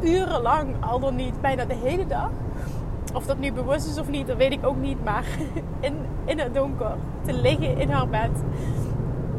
Urenlang, 0.00 0.74
al 0.80 1.00
dan 1.00 1.16
niet, 1.16 1.40
bijna 1.40 1.64
de 1.64 1.74
hele 1.74 2.06
dag. 2.06 2.30
Of 3.14 3.26
dat 3.26 3.38
nu 3.38 3.52
bewust 3.52 3.88
is 3.88 3.98
of 3.98 4.08
niet, 4.08 4.26
dat 4.26 4.36
weet 4.36 4.52
ik 4.52 4.66
ook 4.66 4.76
niet. 4.76 5.04
Maar 5.04 5.24
in, 5.80 5.94
in 6.24 6.38
het 6.38 6.54
donker 6.54 6.94
te 7.24 7.32
liggen 7.32 7.78
in 7.78 7.90
haar 7.90 8.08
bed. 8.08 8.30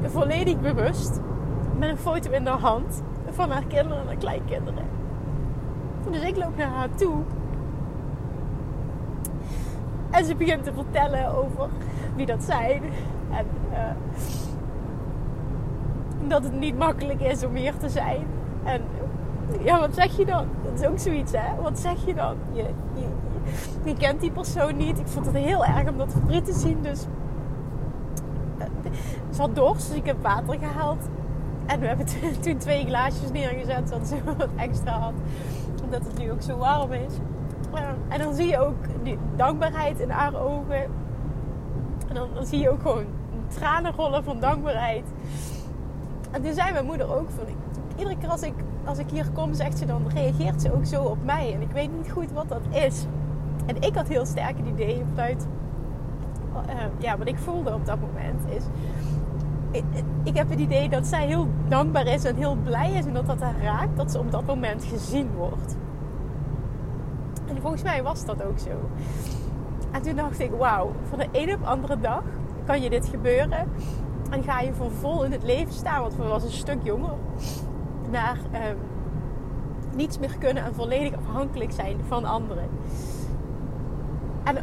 Volledig 0.04 0.60
bewust. 0.60 1.20
Met 1.78 1.90
een 1.90 1.98
foto 1.98 2.32
in 2.32 2.48
haar 2.48 2.60
hand 2.60 3.02
van 3.30 3.52
haar 3.52 3.64
kinderen 3.68 4.00
en 4.00 4.06
haar 4.06 4.16
kleinkinderen. 4.16 4.86
Dus 6.10 6.22
ik 6.22 6.38
loop 6.38 6.58
naar 6.58 6.68
haar 6.68 6.90
toe 6.96 7.24
en 10.10 10.26
ze 10.26 10.36
begint 10.36 10.64
te 10.64 10.74
vertellen 10.74 11.36
over 11.36 11.70
wie 12.16 12.26
dat 12.26 12.44
zijn. 12.44 12.82
En 13.32 13.46
uh, 13.72 13.78
dat 16.28 16.44
het 16.44 16.60
niet 16.60 16.78
makkelijk 16.78 17.22
is 17.22 17.46
om 17.46 17.56
hier 17.56 17.78
te 17.78 17.90
zijn. 17.90 18.26
En 18.64 18.82
ja, 19.64 19.80
wat 19.80 19.96
zeg 19.96 20.18
je 20.18 20.26
dan? 20.26 20.48
Dat 20.64 20.80
is 20.80 20.88
ook 20.88 21.00
zoiets, 21.00 21.32
hè? 21.32 21.62
Wat 21.62 21.80
zeg 21.80 22.06
je 22.06 22.14
dan? 22.14 22.36
Je, 23.84 23.96
kent 23.98 24.22
die 24.22 24.32
persoon 24.32 24.78
niet. 24.78 25.00
Ik 25.00 25.08
vond 25.08 25.26
het 25.26 25.36
heel 25.36 25.66
erg 25.66 25.90
om 25.90 25.98
dat 25.98 26.12
verdriet 26.12 26.46
te 26.46 26.54
zien. 26.54 26.82
Dus 26.82 27.06
uh, 28.58 28.66
ze 29.30 29.42
had 29.42 29.56
dorst, 29.56 29.88
dus 29.88 29.98
ik 29.98 30.06
heb 30.06 30.22
water 30.22 30.58
gehaald. 30.60 31.10
En 31.66 31.80
we 31.80 31.88
hebben 31.88 32.06
toen 32.42 32.58
twee 32.58 32.86
glaasjes 32.86 33.32
neergezet, 33.32 33.90
zodat 33.90 34.08
ze 34.08 34.16
wat 34.38 34.48
extra 34.56 35.00
had. 35.00 35.14
Omdat 35.84 36.02
het 36.04 36.18
nu 36.18 36.32
ook 36.32 36.42
zo 36.42 36.58
warm 36.58 36.92
is. 36.92 37.14
En 38.08 38.20
dan 38.20 38.34
zie 38.34 38.48
je 38.48 38.60
ook 38.60 38.76
die 39.04 39.18
dankbaarheid 39.36 40.00
in 40.00 40.10
haar 40.10 40.42
ogen. 40.42 40.84
En 42.08 42.16
dan, 42.16 42.28
dan 42.34 42.46
zie 42.46 42.60
je 42.60 42.70
ook 42.70 42.82
gewoon 42.82 43.06
tranen 43.48 43.94
rollen 43.96 44.24
van 44.24 44.40
dankbaarheid. 44.40 45.04
En 46.32 46.42
toen 46.42 46.54
zei 46.54 46.72
mijn 46.72 46.86
moeder 46.86 47.16
ook 47.16 47.30
van... 47.30 47.46
Iedere 47.96 48.18
keer 48.18 48.30
als 48.30 48.42
ik, 48.42 48.54
als 48.86 48.98
ik 48.98 49.10
hier 49.10 49.30
kom, 49.34 49.54
zegt 49.54 49.78
ze 49.78 49.86
dan... 49.86 50.08
reageert 50.14 50.62
ze 50.62 50.74
ook 50.74 50.86
zo 50.86 51.04
op 51.04 51.24
mij. 51.24 51.54
En 51.54 51.62
ik 51.62 51.72
weet 51.72 51.90
niet 51.98 52.12
goed 52.12 52.32
wat 52.32 52.50
dat 52.50 52.62
is. 52.70 53.06
En 53.66 53.82
ik 53.82 53.96
had 53.96 54.08
heel 54.08 54.26
sterk 54.26 54.58
het 54.58 54.68
idee 54.68 55.04
vanuit... 55.10 55.48
Uh, 56.54 56.74
ja, 56.98 57.18
wat 57.18 57.28
ik 57.28 57.38
voelde 57.38 57.74
op 57.74 57.86
dat 57.86 57.98
moment 58.00 58.42
is... 58.50 58.64
Ik, 59.72 59.84
ik 60.24 60.36
heb 60.36 60.50
het 60.50 60.60
idee 60.60 60.90
dat 60.90 61.08
zij 61.08 61.28
heel 61.28 61.48
dankbaar 61.68 62.08
is 62.08 62.24
en 62.24 62.36
heel 62.36 62.56
blij 62.64 62.92
is 62.92 63.06
en 63.06 63.14
dat 63.14 63.28
dat 63.28 63.42
haar 63.42 63.62
raakt. 63.62 63.98
Dat 63.98 64.12
ze 64.12 64.20
op 64.20 64.32
dat 64.32 64.46
moment 64.46 64.84
gezien 64.84 65.30
wordt. 65.36 65.76
En 67.50 67.62
volgens 67.62 67.84
mij 67.84 68.04
was 68.04 68.26
dat 68.26 68.44
ook 68.44 68.60
zo. 68.60 68.90
En 69.92 70.02
toen 70.02 70.16
dacht 70.16 70.40
ik, 70.40 70.52
wauw, 70.52 70.92
van 71.10 71.20
de 71.20 71.28
ene 71.32 71.54
op 71.54 71.60
de 71.60 71.68
andere 71.68 72.00
dag 72.00 72.24
kan 72.66 72.82
je 72.82 72.90
dit 72.90 73.06
gebeuren. 73.06 73.68
En 74.30 74.44
ga 74.44 74.60
je 74.60 74.74
voor 74.74 74.92
vol 74.92 75.24
in 75.24 75.32
het 75.32 75.44
leven 75.44 75.74
staan, 75.74 76.02
want 76.02 76.16
we 76.16 76.24
was 76.24 76.44
een 76.44 76.52
stuk 76.52 76.78
jonger. 76.84 77.14
Naar 78.12 78.38
ehm, 78.52 78.76
niets 79.96 80.20
meer 80.20 80.36
kunnen 80.40 80.64
en 80.64 80.74
volledig 80.74 81.18
afhankelijk 81.18 81.72
zijn 81.72 81.98
van 82.08 82.26
anderen. 82.26 82.70
En 84.44 84.58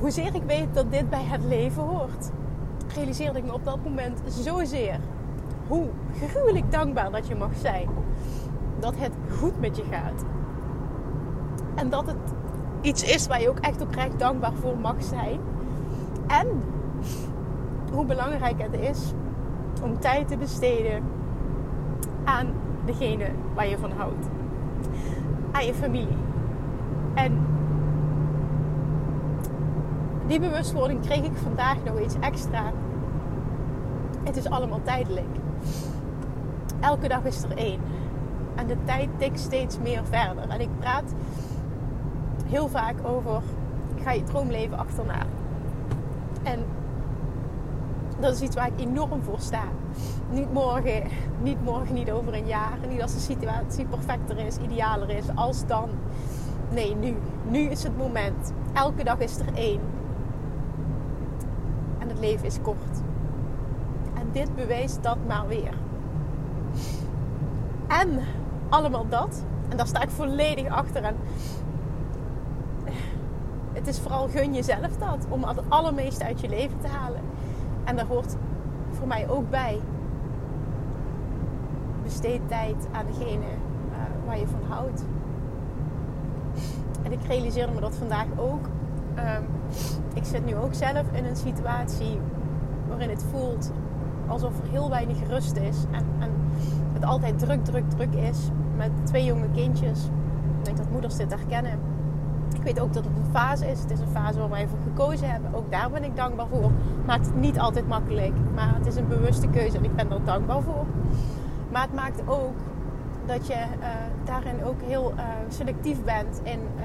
hoezeer 0.00 0.34
ik 0.34 0.42
weet 0.42 0.74
dat 0.74 0.92
dit 0.92 1.10
bij 1.10 1.24
het 1.24 1.44
leven 1.44 1.82
hoort, 1.82 2.30
realiseerde 2.94 3.38
ik 3.38 3.44
me 3.44 3.52
op 3.52 3.64
dat 3.64 3.84
moment 3.84 4.20
zozeer 4.26 5.00
hoe 5.66 5.86
gruwelijk 6.28 6.72
dankbaar 6.72 7.10
dat 7.10 7.26
je 7.26 7.34
mag 7.34 7.56
zijn. 7.56 7.88
Dat 8.78 8.94
het 8.96 9.12
goed 9.38 9.60
met 9.60 9.76
je 9.76 9.84
gaat. 9.90 10.24
En 11.78 11.90
dat 11.90 12.06
het 12.06 12.34
iets 12.80 13.02
is 13.02 13.26
waar 13.26 13.40
je 13.40 13.48
ook 13.48 13.58
echt 13.58 13.80
oprecht 13.80 14.18
dankbaar 14.18 14.52
voor 14.52 14.78
mag 14.78 14.94
zijn. 14.98 15.40
En 16.26 16.46
hoe 17.92 18.04
belangrijk 18.04 18.62
het 18.62 18.80
is 18.80 19.12
om 19.82 19.98
tijd 19.98 20.28
te 20.28 20.36
besteden 20.36 21.02
aan 22.24 22.46
degene 22.84 23.26
waar 23.54 23.68
je 23.68 23.78
van 23.78 23.90
houdt. 23.90 24.26
Aan 25.52 25.66
je 25.66 25.74
familie. 25.74 26.16
En 27.14 27.46
die 30.26 30.40
bewustwording 30.40 31.00
kreeg 31.00 31.24
ik 31.24 31.36
vandaag 31.42 31.76
nog 31.84 32.00
iets 32.00 32.14
extra. 32.20 32.72
Het 34.24 34.36
is 34.36 34.50
allemaal 34.50 34.80
tijdelijk. 34.82 35.36
Elke 36.80 37.08
dag 37.08 37.24
is 37.24 37.42
er 37.42 37.56
één. 37.56 37.80
En 38.54 38.66
de 38.66 38.76
tijd 38.84 39.08
tikt 39.16 39.40
steeds 39.40 39.78
meer 39.78 40.02
verder. 40.04 40.48
En 40.48 40.60
ik 40.60 40.68
praat 40.78 41.14
heel 42.48 42.68
vaak 42.68 42.94
over 43.06 43.42
ga 44.02 44.12
je 44.12 44.22
droomleven 44.22 44.78
achterna. 44.78 45.22
En 46.42 46.64
dat 48.20 48.34
is 48.34 48.40
iets 48.40 48.56
waar 48.56 48.66
ik 48.66 48.80
enorm 48.80 49.22
voor 49.22 49.40
sta. 49.40 49.62
Niet 50.30 50.52
morgen, 50.52 51.02
niet 51.42 51.64
morgen, 51.64 51.94
niet 51.94 52.10
over 52.10 52.34
een 52.34 52.46
jaar. 52.46 52.78
Niet 52.88 53.02
als 53.02 53.14
de 53.14 53.20
situatie 53.20 53.84
perfecter 53.84 54.38
is, 54.38 54.56
idealer 54.56 55.10
is, 55.10 55.24
als 55.34 55.66
dan. 55.66 55.90
Nee, 56.70 56.94
nu. 56.94 57.16
Nu 57.48 57.58
is 57.58 57.82
het 57.82 57.96
moment. 57.96 58.52
Elke 58.72 59.04
dag 59.04 59.18
is 59.18 59.38
er 59.38 59.54
één. 59.54 59.80
En 61.98 62.08
het 62.08 62.18
leven 62.18 62.46
is 62.46 62.58
kort. 62.62 63.02
En 64.14 64.28
dit 64.32 64.54
bewijst 64.54 65.02
dat 65.02 65.18
maar 65.26 65.46
weer. 65.46 65.74
En 67.86 68.20
allemaal 68.68 69.08
dat. 69.08 69.44
En 69.68 69.76
daar 69.76 69.86
sta 69.86 70.02
ik 70.02 70.10
volledig 70.10 70.68
achter. 70.68 71.02
En 71.02 71.16
het 73.78 73.86
is 73.86 73.98
vooral 73.98 74.28
gun 74.28 74.54
jezelf 74.54 74.96
dat. 74.98 75.26
Om 75.28 75.44
het 75.44 75.60
allermeeste 75.68 76.24
uit 76.24 76.40
je 76.40 76.48
leven 76.48 76.78
te 76.80 76.86
halen. 76.86 77.20
En 77.84 77.96
daar 77.96 78.06
hoort 78.06 78.36
voor 78.90 79.06
mij 79.06 79.28
ook 79.28 79.50
bij. 79.50 79.80
Besteed 82.02 82.40
tijd 82.48 82.88
aan 82.92 83.06
degene 83.06 83.44
uh, 83.44 83.96
waar 84.26 84.38
je 84.38 84.46
van 84.46 84.62
houdt. 84.68 85.04
En 87.02 87.12
ik 87.12 87.22
realiseerde 87.26 87.72
me 87.72 87.80
dat 87.80 87.94
vandaag 87.94 88.26
ook. 88.36 88.68
Ehm, 89.14 89.42
ik 90.14 90.24
zit 90.24 90.44
nu 90.44 90.56
ook 90.56 90.74
zelf 90.74 91.06
in 91.12 91.24
een 91.24 91.36
situatie 91.36 92.20
waarin 92.88 93.10
het 93.10 93.24
voelt 93.30 93.72
alsof 94.26 94.60
er 94.62 94.68
heel 94.70 94.90
weinig 94.90 95.28
rust 95.28 95.56
is. 95.56 95.84
En, 95.90 96.04
en 96.18 96.30
het 96.92 97.04
altijd 97.04 97.38
druk, 97.38 97.64
druk, 97.64 97.90
druk 97.90 98.14
is. 98.14 98.38
Met 98.76 98.90
twee 99.04 99.24
jonge 99.24 99.50
kindjes. 99.54 100.04
Ik 100.58 100.64
denk 100.64 100.76
dat 100.76 100.90
moeders 100.90 101.16
dit 101.16 101.30
herkennen. 101.30 101.78
Ik 102.58 102.64
weet 102.64 102.80
ook 102.80 102.92
dat 102.92 103.04
het 103.04 103.16
een 103.16 103.30
fase 103.32 103.70
is. 103.70 103.80
Het 103.80 103.90
is 103.90 104.00
een 104.00 104.08
fase 104.12 104.38
waar 104.38 104.50
wij 104.50 104.68
voor 104.68 104.78
gekozen 104.82 105.30
hebben. 105.30 105.54
Ook 105.54 105.70
daar 105.70 105.90
ben 105.90 106.04
ik 106.04 106.16
dankbaar 106.16 106.46
voor. 106.46 106.70
Maakt 107.06 107.26
het 107.26 107.34
niet 107.34 107.58
altijd 107.58 107.88
makkelijk. 107.88 108.32
Maar 108.54 108.74
het 108.74 108.86
is 108.86 108.96
een 108.96 109.08
bewuste 109.08 109.48
keuze 109.48 109.76
en 109.76 109.84
ik 109.84 109.96
ben 109.96 110.10
er 110.10 110.24
dankbaar 110.24 110.62
voor. 110.62 110.86
Maar 111.72 111.82
het 111.82 111.94
maakt 111.94 112.22
ook 112.26 112.54
dat 113.26 113.46
je 113.46 113.54
uh, 113.54 113.86
daarin 114.24 114.64
ook 114.64 114.80
heel 114.82 115.12
uh, 115.16 115.22
selectief 115.48 116.04
bent 116.04 116.40
in 116.42 116.60
uh, 116.76 116.84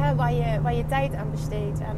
hè, 0.00 0.14
waar, 0.14 0.32
je, 0.32 0.60
waar 0.62 0.74
je 0.74 0.86
tijd 0.86 1.14
aan 1.14 1.30
besteedt. 1.30 1.80
En 1.80 1.96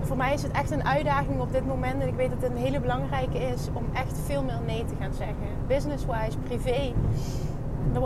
voor 0.00 0.16
mij 0.16 0.34
is 0.34 0.42
het 0.42 0.52
echt 0.52 0.70
een 0.70 0.84
uitdaging 0.84 1.40
op 1.40 1.52
dit 1.52 1.66
moment. 1.66 2.02
En 2.02 2.08
ik 2.08 2.14
weet 2.14 2.30
dat 2.30 2.42
het 2.42 2.50
een 2.50 2.56
hele 2.56 2.80
belangrijke 2.80 3.38
is 3.38 3.68
om 3.72 3.84
echt 3.92 4.18
veel 4.24 4.42
meer 4.42 4.60
nee 4.66 4.84
te 4.84 4.94
gaan 5.00 5.12
zeggen. 5.12 5.46
Business-wise, 5.66 6.38
privé. 6.38 6.92
Er 7.94 8.00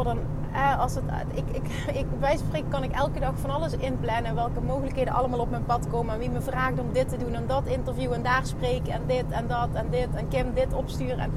worden, 0.52 0.78
als 0.78 0.94
het, 0.94 1.04
ik, 1.34 1.44
ik, 1.52 1.94
ik, 1.94 2.20
bij 2.20 2.36
spreken 2.36 2.68
kan 2.68 2.82
ik 2.82 2.92
elke 2.92 3.20
dag 3.20 3.32
van 3.38 3.50
alles 3.50 3.72
inplannen. 3.76 4.34
Welke 4.34 4.60
mogelijkheden 4.60 5.14
allemaal 5.14 5.38
op 5.38 5.50
mijn 5.50 5.64
pad 5.64 5.88
komen. 5.90 6.14
En 6.14 6.18
wie 6.18 6.30
me 6.30 6.40
vraagt 6.40 6.80
om 6.80 6.92
dit 6.92 7.08
te 7.08 7.16
doen 7.16 7.34
en 7.34 7.46
dat 7.46 7.66
interview 7.66 8.12
en 8.12 8.22
daar 8.22 8.46
spreken. 8.46 8.92
En 8.92 9.02
dit 9.06 9.24
en 9.28 9.46
dat 9.46 9.68
en 9.72 9.86
dit. 9.90 10.08
En 10.14 10.28
Kim 10.28 10.54
dit 10.54 10.74
opsturen. 10.74 11.18
En 11.18 11.30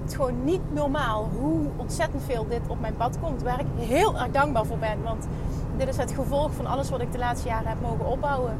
het 0.00 0.10
is 0.10 0.16
gewoon 0.16 0.44
niet 0.44 0.72
normaal 0.72 1.28
hoe 1.38 1.66
ontzettend 1.76 2.22
veel 2.22 2.46
dit 2.48 2.60
op 2.68 2.80
mijn 2.80 2.96
pad 2.96 3.18
komt. 3.20 3.42
Waar 3.42 3.60
ik 3.60 3.66
heel 3.76 4.18
erg 4.18 4.30
dankbaar 4.30 4.66
voor 4.66 4.78
ben. 4.78 5.02
Want 5.02 5.26
dit 5.76 5.88
is 5.88 5.96
het 5.96 6.12
gevolg 6.12 6.52
van 6.52 6.66
alles 6.66 6.90
wat 6.90 7.00
ik 7.00 7.12
de 7.12 7.18
laatste 7.18 7.48
jaren 7.48 7.68
heb 7.68 7.80
mogen 7.80 8.06
opbouwen. 8.06 8.58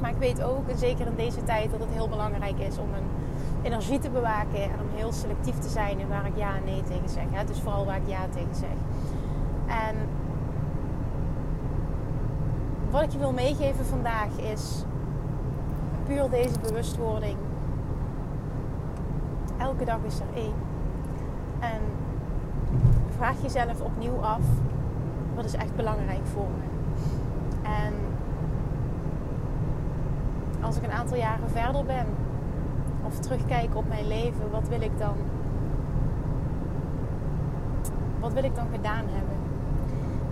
Maar 0.00 0.10
ik 0.10 0.18
weet 0.18 0.42
ook, 0.42 0.68
en 0.68 0.78
zeker 0.78 1.06
in 1.06 1.16
deze 1.16 1.42
tijd, 1.42 1.70
dat 1.70 1.80
het 1.80 1.88
heel 1.92 2.08
belangrijk 2.08 2.58
is 2.58 2.78
om 2.78 2.94
een 2.94 3.08
energie 3.62 3.98
te 3.98 4.10
bewaken. 4.10 4.62
En 4.62 4.80
om 4.80 4.88
heel 4.94 5.12
selectief 5.12 5.58
te 5.58 5.68
zijn 5.68 5.98
in 5.98 6.08
waar 6.08 6.26
ik 6.26 6.36
ja 6.36 6.56
en 6.56 6.64
nee 6.64 6.82
tegen 6.82 7.08
zeg. 7.08 7.24
Hè? 7.30 7.44
Dus 7.44 7.60
vooral 7.60 7.86
waar 7.86 7.96
ik 7.96 8.08
ja 8.08 8.26
tegen 8.30 8.54
zeg. 8.54 8.76
En 9.66 9.96
wat 12.90 13.02
ik 13.02 13.10
je 13.10 13.18
wil 13.18 13.32
meegeven 13.32 13.84
vandaag 13.84 14.38
is 14.38 14.84
puur 16.06 16.30
deze 16.30 16.60
bewustwording 16.60 17.36
elke 19.60 19.84
dag 19.84 19.98
is 20.02 20.20
er 20.20 20.26
één. 20.34 20.54
En 21.58 21.80
vraag 23.08 23.42
jezelf 23.42 23.80
opnieuw 23.80 24.20
af: 24.20 24.42
wat 25.34 25.44
is 25.44 25.54
echt 25.54 25.76
belangrijk 25.76 26.26
voor 26.26 26.48
me? 26.48 26.64
En 27.62 27.94
als 30.60 30.76
ik 30.76 30.82
een 30.82 30.92
aantal 30.92 31.16
jaren 31.16 31.50
verder 31.50 31.84
ben, 31.84 32.06
of 33.18 33.74
op 33.74 33.88
mijn 33.88 34.06
leven, 34.06 34.50
wat 34.50 34.68
wil 34.68 34.80
ik 34.80 34.98
dan? 34.98 35.14
Wat 38.20 38.32
wil 38.32 38.44
ik 38.44 38.54
dan 38.54 38.66
gedaan 38.72 39.04
hebben? 39.08 39.36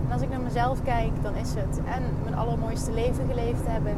En 0.05 0.11
als 0.11 0.21
ik 0.21 0.29
naar 0.29 0.41
mezelf 0.41 0.83
kijk, 0.83 1.11
dan 1.21 1.35
is 1.35 1.53
het 1.53 1.81
en 1.85 2.03
mijn 2.23 2.35
allermooiste 2.35 2.91
leven 2.91 3.27
geleefd 3.27 3.67
hebben. 3.67 3.95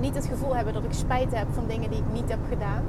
Niet 0.00 0.14
het 0.14 0.26
gevoel 0.26 0.56
hebben 0.56 0.74
dat 0.74 0.84
ik 0.84 0.92
spijt 0.92 1.34
heb 1.34 1.46
van 1.52 1.66
dingen 1.66 1.90
die 1.90 1.98
ik 1.98 2.12
niet 2.12 2.28
heb 2.28 2.40
gedaan 2.48 2.82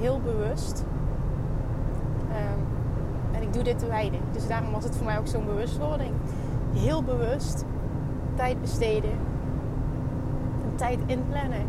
heel 0.00 0.20
bewust. 0.20 0.84
Um, 2.30 2.66
en 3.32 3.42
ik 3.42 3.52
doe 3.52 3.62
dit 3.62 3.78
te 3.78 3.86
wijden. 3.86 4.20
Dus 4.32 4.48
daarom 4.48 4.72
was 4.72 4.84
het 4.84 4.96
voor 4.96 5.06
mij 5.06 5.18
ook 5.18 5.26
zo'n 5.26 5.44
bewustwording. 5.44 6.12
Heel 6.74 7.02
bewust 7.02 7.64
tijd 8.34 8.60
besteden. 8.60 9.10
Tijd 10.78 10.98
inplannen 11.06 11.66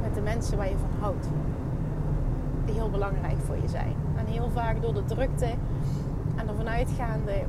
met 0.00 0.14
de 0.14 0.20
mensen 0.20 0.56
waar 0.56 0.68
je 0.68 0.78
van 0.78 1.00
houdt. 1.00 1.28
Die 2.64 2.74
heel 2.74 2.90
belangrijk 2.90 3.38
voor 3.46 3.56
je 3.56 3.68
zijn. 3.68 3.94
En 4.16 4.26
heel 4.26 4.50
vaak 4.52 4.82
door 4.82 4.94
de 4.94 5.04
drukte 5.04 5.54
en 6.36 6.48
ervan 6.48 6.68
uitgaande. 6.68 7.44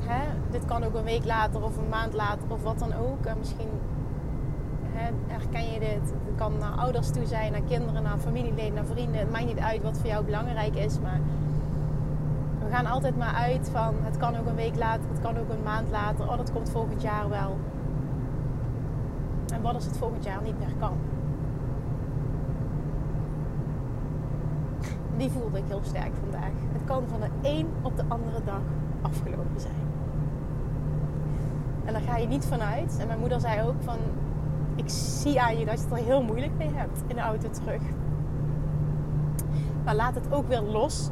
Hè, 0.00 0.22
dit 0.50 0.64
kan 0.64 0.84
ook 0.84 0.94
een 0.94 1.04
week 1.04 1.24
later 1.24 1.62
of 1.64 1.76
een 1.76 1.88
maand 1.88 2.14
later 2.14 2.44
of 2.48 2.62
wat 2.62 2.78
dan 2.78 2.92
ook. 2.94 3.26
En 3.26 3.38
misschien 3.38 3.70
herken 5.26 5.72
je 5.72 5.78
dit? 5.78 6.12
Het 6.26 6.36
kan 6.36 6.58
naar 6.58 6.72
ouders 6.72 7.10
toe 7.10 7.26
zijn, 7.26 7.52
naar 7.52 7.60
kinderen, 7.68 8.02
naar 8.02 8.18
familieleden, 8.18 8.74
naar 8.74 8.84
vrienden. 8.84 9.20
Het 9.20 9.30
maakt 9.30 9.46
niet 9.46 9.58
uit 9.58 9.82
wat 9.82 9.98
voor 9.98 10.08
jou 10.08 10.24
belangrijk 10.24 10.76
is, 10.76 11.00
maar 11.00 11.20
we 12.64 12.70
gaan 12.70 12.86
altijd 12.86 13.16
maar 13.16 13.34
uit 13.34 13.68
van 13.72 13.94
het 14.00 14.16
kan 14.16 14.36
ook 14.36 14.46
een 14.46 14.54
week 14.54 14.76
later, 14.76 15.08
het 15.08 15.20
kan 15.20 15.38
ook 15.38 15.48
een 15.48 15.62
maand 15.64 15.90
later. 15.90 16.28
Oh, 16.28 16.36
dat 16.36 16.52
komt 16.52 16.70
volgend 16.70 17.02
jaar 17.02 17.28
wel. 17.28 17.56
En 19.52 19.62
wat 19.62 19.74
als 19.74 19.84
het 19.84 19.96
volgend 19.96 20.24
jaar 20.24 20.42
niet 20.42 20.58
meer 20.58 20.74
kan? 20.78 20.96
Die 25.16 25.30
voelde 25.30 25.58
ik 25.58 25.64
heel 25.66 25.80
sterk 25.82 26.12
vandaag. 26.20 26.52
Het 26.72 26.84
kan 26.84 27.04
van 27.08 27.20
de 27.20 27.48
een 27.48 27.66
op 27.82 27.96
de 27.96 28.04
andere 28.08 28.44
dag 28.44 28.62
afgelopen 29.02 29.60
zijn. 29.60 29.90
En 31.84 31.92
daar 31.92 32.02
ga 32.02 32.16
je 32.16 32.26
niet 32.26 32.44
vanuit. 32.44 32.96
En 33.00 33.06
mijn 33.06 33.18
moeder 33.18 33.40
zei 33.40 33.68
ook 33.68 33.82
van 33.82 33.96
ik 34.74 34.88
zie 34.90 35.40
aan 35.40 35.58
je 35.58 35.64
dat 35.64 35.78
je 35.78 35.84
het 35.84 35.98
er 35.98 36.04
heel 36.04 36.22
moeilijk 36.22 36.52
mee 36.58 36.70
hebt 36.74 37.02
in 37.06 37.16
de 37.16 37.22
auto 37.22 37.50
terug. 37.50 37.82
Maar 39.84 39.94
laat 39.94 40.14
het 40.14 40.32
ook 40.32 40.48
weer 40.48 40.60
los. 40.60 41.10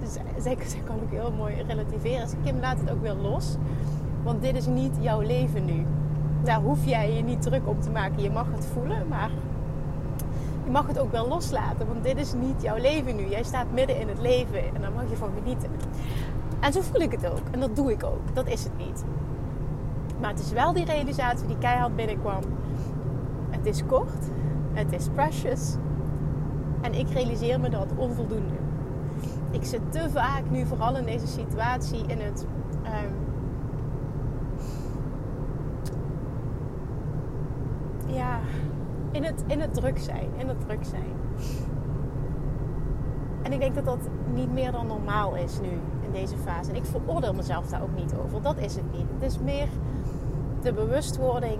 Dus, 0.00 0.12
zij, 0.38 0.56
kan 0.84 0.96
ook 1.02 1.10
heel 1.10 1.32
mooi 1.32 1.62
relativeren. 1.62 2.20
Dus 2.20 2.34
Kim, 2.44 2.60
laat 2.60 2.80
het 2.80 2.90
ook 2.90 3.02
weer 3.02 3.14
los. 3.14 3.56
Want 4.22 4.42
dit 4.42 4.56
is 4.56 4.66
niet 4.66 4.96
jouw 5.00 5.20
leven 5.20 5.64
nu. 5.64 5.86
Daar 6.44 6.60
hoef 6.60 6.84
jij 6.84 7.12
je 7.12 7.22
niet 7.22 7.42
druk 7.42 7.68
om 7.68 7.80
te 7.80 7.90
maken. 7.90 8.22
Je 8.22 8.30
mag 8.30 8.46
het 8.54 8.66
voelen, 8.66 9.08
maar 9.08 9.30
je 10.64 10.70
mag 10.70 10.86
het 10.86 10.98
ook 10.98 11.12
wel 11.12 11.28
loslaten. 11.28 11.86
Want 11.86 12.04
dit 12.04 12.16
is 12.16 12.32
niet 12.32 12.62
jouw 12.62 12.76
leven 12.76 13.16
nu. 13.16 13.28
Jij 13.28 13.42
staat 13.42 13.66
midden 13.72 14.00
in 14.00 14.08
het 14.08 14.20
leven 14.20 14.74
en 14.74 14.80
daar 14.80 14.92
mag 14.92 15.10
je 15.10 15.16
van 15.16 15.30
genieten. 15.38 15.70
En 16.60 16.72
zo 16.72 16.80
voel 16.80 17.00
ik 17.00 17.12
het 17.12 17.30
ook. 17.30 17.42
En 17.50 17.60
dat 17.60 17.76
doe 17.76 17.92
ik 17.92 18.04
ook. 18.04 18.34
Dat 18.34 18.46
is 18.46 18.64
het 18.64 18.76
niet. 18.78 19.04
Maar 20.20 20.30
het 20.30 20.40
is 20.40 20.52
wel 20.52 20.72
die 20.72 20.84
realisatie 20.84 21.46
die 21.46 21.58
keihard 21.58 21.96
binnenkwam. 21.96 22.42
Het 23.50 23.66
is 23.66 23.86
kort, 23.86 24.24
het 24.72 24.92
is 24.92 25.08
precious. 25.14 25.76
En 26.80 26.94
ik 26.94 27.10
realiseer 27.10 27.60
me 27.60 27.68
dat 27.68 27.86
onvoldoende. 27.96 28.54
Ik 29.50 29.64
zit 29.64 29.80
te 29.88 30.10
vaak 30.10 30.42
nu, 30.50 30.66
vooral 30.66 30.96
in 30.96 31.04
deze 31.04 31.26
situatie, 31.26 32.04
in 32.06 32.20
het. 32.20 32.46
Um, 32.84 33.14
ja, 38.14 38.38
in 39.22 39.28
het, 39.28 39.44
in 39.46 39.60
het 39.60 39.74
druk 39.74 39.98
zijn. 39.98 40.28
In 40.36 40.48
het 40.48 40.60
druk 40.60 40.84
zijn. 40.84 41.12
En 43.42 43.52
ik 43.52 43.60
denk 43.60 43.74
dat 43.74 43.84
dat 43.84 44.08
niet 44.34 44.52
meer 44.52 44.72
dan 44.72 44.86
normaal 44.86 45.34
is 45.36 45.60
nu, 45.60 45.70
in 46.00 46.12
deze 46.12 46.36
fase. 46.36 46.70
En 46.70 46.76
ik 46.76 46.84
veroordeel 46.84 47.32
mezelf 47.34 47.66
daar 47.66 47.82
ook 47.82 47.94
niet 47.96 48.14
over. 48.14 48.42
Dat 48.42 48.58
is 48.58 48.74
het 48.74 48.92
niet. 48.92 49.06
Het 49.14 49.22
is 49.22 49.38
meer 49.38 49.68
de 50.60 50.72
bewustwording 50.72 51.58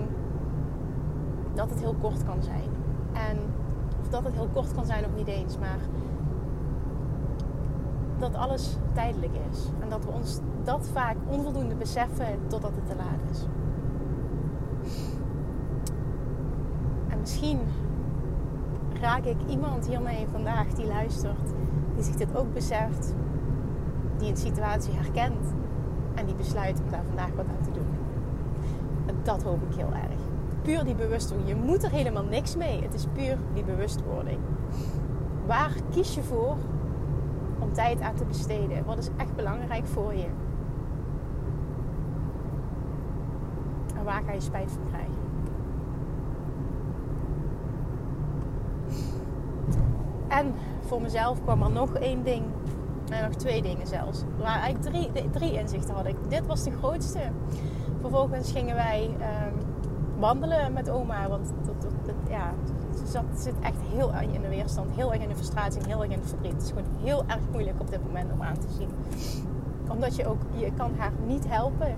dat 1.53 1.69
het 1.69 1.79
heel 1.79 1.95
kort 2.01 2.23
kan 2.23 2.43
zijn. 2.43 2.69
En 3.13 3.37
of 4.01 4.09
dat 4.09 4.23
het 4.23 4.33
heel 4.33 4.49
kort 4.53 4.73
kan 4.73 4.85
zijn 4.85 5.05
of 5.05 5.15
niet 5.15 5.27
eens, 5.27 5.57
maar 5.57 5.79
dat 8.17 8.35
alles 8.35 8.77
tijdelijk 8.93 9.33
is. 9.51 9.69
En 9.79 9.89
dat 9.89 10.05
we 10.05 10.11
ons 10.11 10.39
dat 10.63 10.89
vaak 10.93 11.15
onvoldoende 11.27 11.75
beseffen 11.75 12.39
totdat 12.47 12.71
het 12.75 12.87
te 12.87 12.95
laat 12.95 13.31
is. 13.31 13.45
Misschien 17.23 17.59
raak 19.01 19.23
ik 19.23 19.37
iemand 19.47 19.87
hiermee 19.87 20.27
vandaag 20.31 20.67
die 20.67 20.85
luistert, 20.85 21.53
die 21.95 22.03
zich 22.03 22.15
dit 22.15 22.35
ook 22.35 22.53
beseft, 22.53 23.15
die 24.17 24.29
een 24.29 24.37
situatie 24.37 24.93
herkent 24.93 25.53
en 26.15 26.25
die 26.25 26.35
besluit 26.35 26.81
om 26.83 26.91
daar 26.91 27.03
vandaag 27.07 27.29
wat 27.35 27.45
aan 27.45 27.63
te 27.63 27.71
doen. 27.71 27.87
En 29.05 29.15
dat 29.23 29.43
hoop 29.43 29.61
ik 29.69 29.75
heel 29.75 29.93
erg 29.93 30.21
puur 30.61 30.83
die 30.83 30.95
bewustwording. 30.95 31.49
Je 31.49 31.55
moet 31.55 31.83
er 31.83 31.91
helemaal 31.91 32.23
niks 32.23 32.55
mee. 32.55 32.81
Het 32.81 32.93
is 32.93 33.05
puur 33.13 33.37
die 33.53 33.63
bewustwording. 33.63 34.39
Waar 35.45 35.73
kies 35.91 36.15
je 36.15 36.23
voor 36.23 36.55
om 37.59 37.73
tijd 37.73 38.01
aan 38.01 38.15
te 38.15 38.25
besteden? 38.25 38.85
Wat 38.85 38.97
is 38.97 39.09
echt 39.17 39.35
belangrijk 39.35 39.85
voor 39.85 40.13
je? 40.13 40.27
En 43.97 44.03
waar 44.03 44.21
ga 44.25 44.31
je 44.31 44.41
spijt 44.41 44.71
van 44.71 44.87
krijgen? 44.87 45.12
En 50.39 50.53
voor 50.81 51.01
mezelf 51.01 51.43
kwam 51.43 51.61
er 51.63 51.71
nog 51.71 51.93
één 51.93 52.23
ding. 52.23 52.43
En 53.09 53.23
nog 53.23 53.35
twee 53.35 53.61
dingen 53.61 53.87
zelfs. 53.87 54.23
Waar 54.37 54.59
eigenlijk 54.59 55.11
drie, 55.11 55.29
drie 55.29 55.53
inzichten 55.53 55.95
had 55.95 56.05
ik. 56.05 56.15
Dit 56.27 56.45
was 56.45 56.63
de 56.63 56.71
grootste. 56.71 57.19
Vervolgens 58.01 58.51
gingen 58.51 58.75
wij 58.75 59.09
ehm, 59.19 59.53
wandelen 60.19 60.73
met 60.73 60.89
oma. 60.89 61.29
Want 61.29 61.53
ja, 62.29 62.53
zat, 63.05 63.23
zit 63.35 63.53
echt 63.61 63.77
heel 63.93 64.13
erg 64.13 64.31
in 64.31 64.41
de 64.41 64.49
weerstand, 64.49 64.95
heel 64.95 65.13
erg 65.13 65.21
in 65.21 65.29
de 65.29 65.35
frustratie, 65.35 65.81
heel 65.87 66.01
erg 66.01 66.11
in 66.11 66.19
het 66.19 66.29
verdriet. 66.29 66.53
Het 66.53 66.61
is 66.61 66.69
gewoon 66.69 67.03
heel 67.03 67.23
erg 67.27 67.41
moeilijk 67.51 67.79
op 67.79 67.89
dit 67.89 68.05
moment 68.05 68.31
om 68.31 68.41
aan 68.41 68.57
te 68.57 68.67
zien. 68.77 68.89
Omdat 69.89 70.15
je 70.15 70.27
ook, 70.27 70.41
je 70.55 70.71
kan 70.77 70.91
haar 70.97 71.11
niet 71.25 71.47
helpen. 71.47 71.95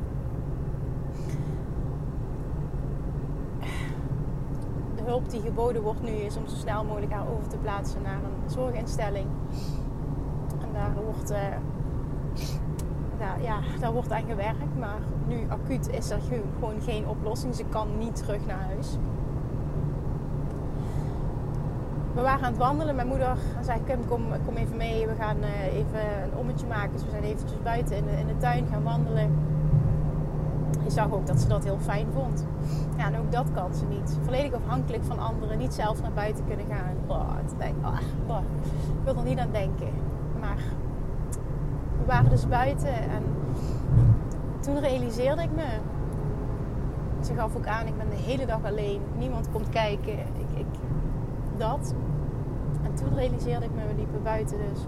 Hulp 5.06 5.30
die 5.30 5.42
geboden 5.42 5.82
wordt 5.82 6.02
nu 6.02 6.12
is 6.12 6.38
om 6.38 6.48
zo 6.48 6.56
snel 6.56 6.84
mogelijk 6.84 7.12
haar 7.12 7.28
over 7.28 7.48
te 7.48 7.58
plaatsen 7.58 8.02
naar 8.02 8.20
een 8.24 8.50
zorginstelling. 8.50 9.28
En 10.62 10.68
daar 10.74 10.94
wordt, 11.04 11.28
daar, 13.18 13.42
ja, 13.42 13.60
daar 13.80 13.94
wordt 13.94 14.12
aan 14.12 14.26
gewerkt, 14.28 14.78
maar 14.80 15.00
nu 15.28 15.50
acuut 15.50 15.90
is 15.90 16.10
er 16.10 16.20
gewoon 16.22 16.82
geen 16.82 17.08
oplossing. 17.08 17.56
Ze 17.56 17.66
kan 17.70 17.88
niet 17.98 18.16
terug 18.16 18.46
naar 18.46 18.64
huis 18.66 18.98
we 22.16 22.22
waren 22.22 22.46
aan 22.46 22.52
het 22.52 22.62
wandelen. 22.62 22.96
Mijn 22.96 23.08
moeder 23.08 23.38
zei: 23.62 23.80
Kim, 23.84 24.06
kom, 24.08 24.24
kom 24.46 24.56
even 24.56 24.78
mee. 24.78 25.08
We 25.08 25.16
gaan 25.16 25.38
uh, 25.38 25.76
even 25.76 26.24
een 26.24 26.38
ommetje 26.38 26.68
maken. 26.68 26.92
Dus 26.92 27.04
we 27.04 27.10
zijn 27.10 27.24
eventjes 27.24 27.62
buiten 27.64 27.96
in 27.96 28.06
de, 28.06 28.12
in 28.12 28.28
de 28.28 28.38
tuin 28.38 28.68
gaan 28.72 28.84
wandelen. 28.84 29.32
Je 30.86 30.92
zag 30.92 31.12
ook 31.12 31.28
dat 31.28 31.40
ze 31.40 31.48
dat 31.48 31.64
heel 31.64 31.80
fijn 31.80 32.08
vond. 32.14 32.46
Ja, 32.98 33.06
en 33.06 33.20
ook 33.20 33.32
dat 33.32 33.46
kan 33.54 33.74
ze 33.74 33.86
niet. 33.86 34.18
Volledig 34.24 34.54
afhankelijk 34.54 35.04
van 35.04 35.20
anderen. 35.20 35.58
Niet 35.58 35.74
zelf 35.74 36.02
naar 36.02 36.12
buiten 36.12 36.46
kunnen 36.48 36.66
gaan. 36.66 36.96
Oh, 37.08 37.30
denk, 37.58 37.76
oh, 37.86 38.00
oh, 38.28 38.40
ik 38.88 39.04
wil 39.04 39.16
er 39.16 39.24
niet 39.24 39.38
aan 39.38 39.52
denken. 39.52 39.90
Maar 40.40 40.58
we 42.00 42.06
waren 42.06 42.30
dus 42.30 42.48
buiten. 42.48 42.94
En 42.94 43.24
toen 44.60 44.80
realiseerde 44.80 45.42
ik 45.42 45.52
me. 45.56 45.68
Ze 47.22 47.34
gaf 47.34 47.56
ook 47.56 47.68
aan, 47.68 47.88
ik 47.88 47.98
ben 47.98 48.10
de 48.10 48.16
hele 48.16 48.46
dag 48.46 48.64
alleen. 48.64 49.02
Niemand 49.18 49.52
komt 49.52 49.70
kijken. 49.70 50.14
Ik, 50.14 50.58
ik, 50.58 50.66
dat. 51.58 51.94
En 52.84 52.94
toen 52.94 53.16
realiseerde 53.16 53.66
ik 53.66 53.72
me, 53.76 53.88
we 53.88 53.96
liepen 53.96 54.24
buiten 54.24 54.58
dus, 54.58 54.80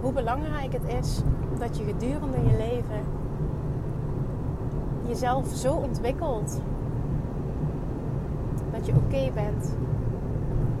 hoe 0.00 0.12
belangrijk 0.12 0.72
het 0.72 0.94
is 1.00 1.22
dat 1.58 1.76
je 1.78 1.84
gedurende 1.84 2.36
je 2.36 2.56
leven 2.56 3.00
jezelf 5.08 5.46
zo 5.46 5.72
ontwikkelt 5.72 6.60
dat 8.72 8.86
je 8.86 8.92
oké 8.92 9.30
bent 9.34 9.76